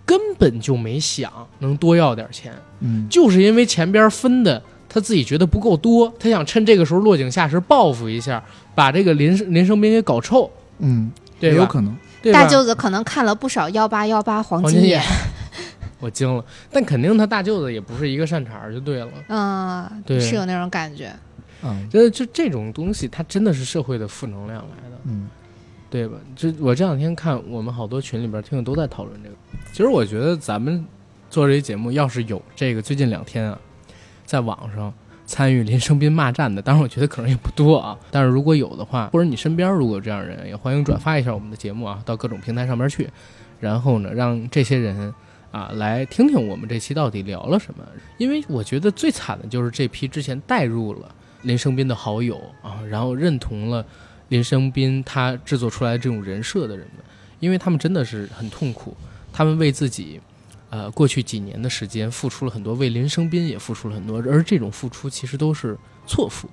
[0.09, 3.07] 根本就没想能多要点钱，嗯。
[3.07, 4.59] 就是因为前边分的
[4.89, 10.49] 他自己觉得不够多，他想趁这个时候落井下石报复一下，把这个林林生斌给搞臭，
[10.79, 14.99] 嗯，对有可能，对大舅子可能看了不少幺八幺八黄金眼。
[15.99, 19.09] 我惊了，但肯定他大舅子也不是一个善茬儿就对了。
[19.27, 20.19] 嗯，对。
[20.19, 21.13] 是有那种感觉，
[21.61, 21.87] 嗯。
[21.87, 24.97] 就就这种东西，它真的是社会的负能量来的。
[25.03, 25.27] 嗯
[25.89, 26.17] 对吧？
[26.35, 29.35] 这我这两天看我们好多群里边听友都在讨论这个。
[29.71, 30.85] 其实我觉得咱们
[31.29, 33.59] 做这期节目，要是有这个最近两天啊，
[34.25, 34.93] 在网上
[35.25, 43.09] 参与林生斌骂战的，当然我觉得可能也不多啊，但是如果有的话，或者你身边如果有这样的人，也欢迎转发一下我们的节目啊，到各种平台上面去，
[43.59, 45.13] 然后呢，让这些人
[45.51, 47.83] 啊来听听我们这期到底聊了什么。
[48.17, 51.13] 因为我觉得最惨的就是这批之前带入了
[51.43, 53.85] 林生斌的好友啊，然后认同了
[54.29, 57.05] 林生斌他制作出来这种人设的人们，
[57.39, 58.95] 因为他们真的是很痛苦，
[59.33, 60.19] 他们为自己。
[60.71, 65.75] 呃，过去几年的时间，付出了很多，为林生斌也付出了很多，而这种付出其实都是
[66.05, 66.47] 错付，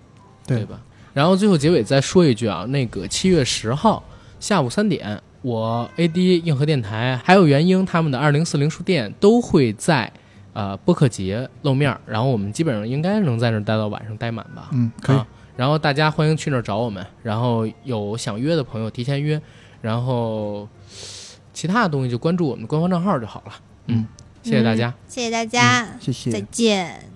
[0.47, 0.81] 对吧？
[1.13, 4.03] 然后最后结尾再说一句啊，那个七月十号
[4.41, 10.11] 下午三点，我 AD 硬核电台还有元英他们的二零四零书店都会在
[10.55, 14.71] 呃播客节露面儿，然后我们基本上应该能在那儿待到晚上待满吧。
[14.73, 15.17] 嗯，可以。
[15.17, 15.27] 啊
[15.57, 19.41] 然后大家欢迎去那儿找我们，然后有想约的朋友提前约，
[19.81, 20.69] 然后
[21.53, 23.53] 其他的东西就关注我们的官方账号就好了。
[23.87, 24.07] 嗯，
[24.43, 24.93] 谢谢大家。
[25.09, 26.31] 谢谢大家，谢谢。
[26.31, 27.16] 再见。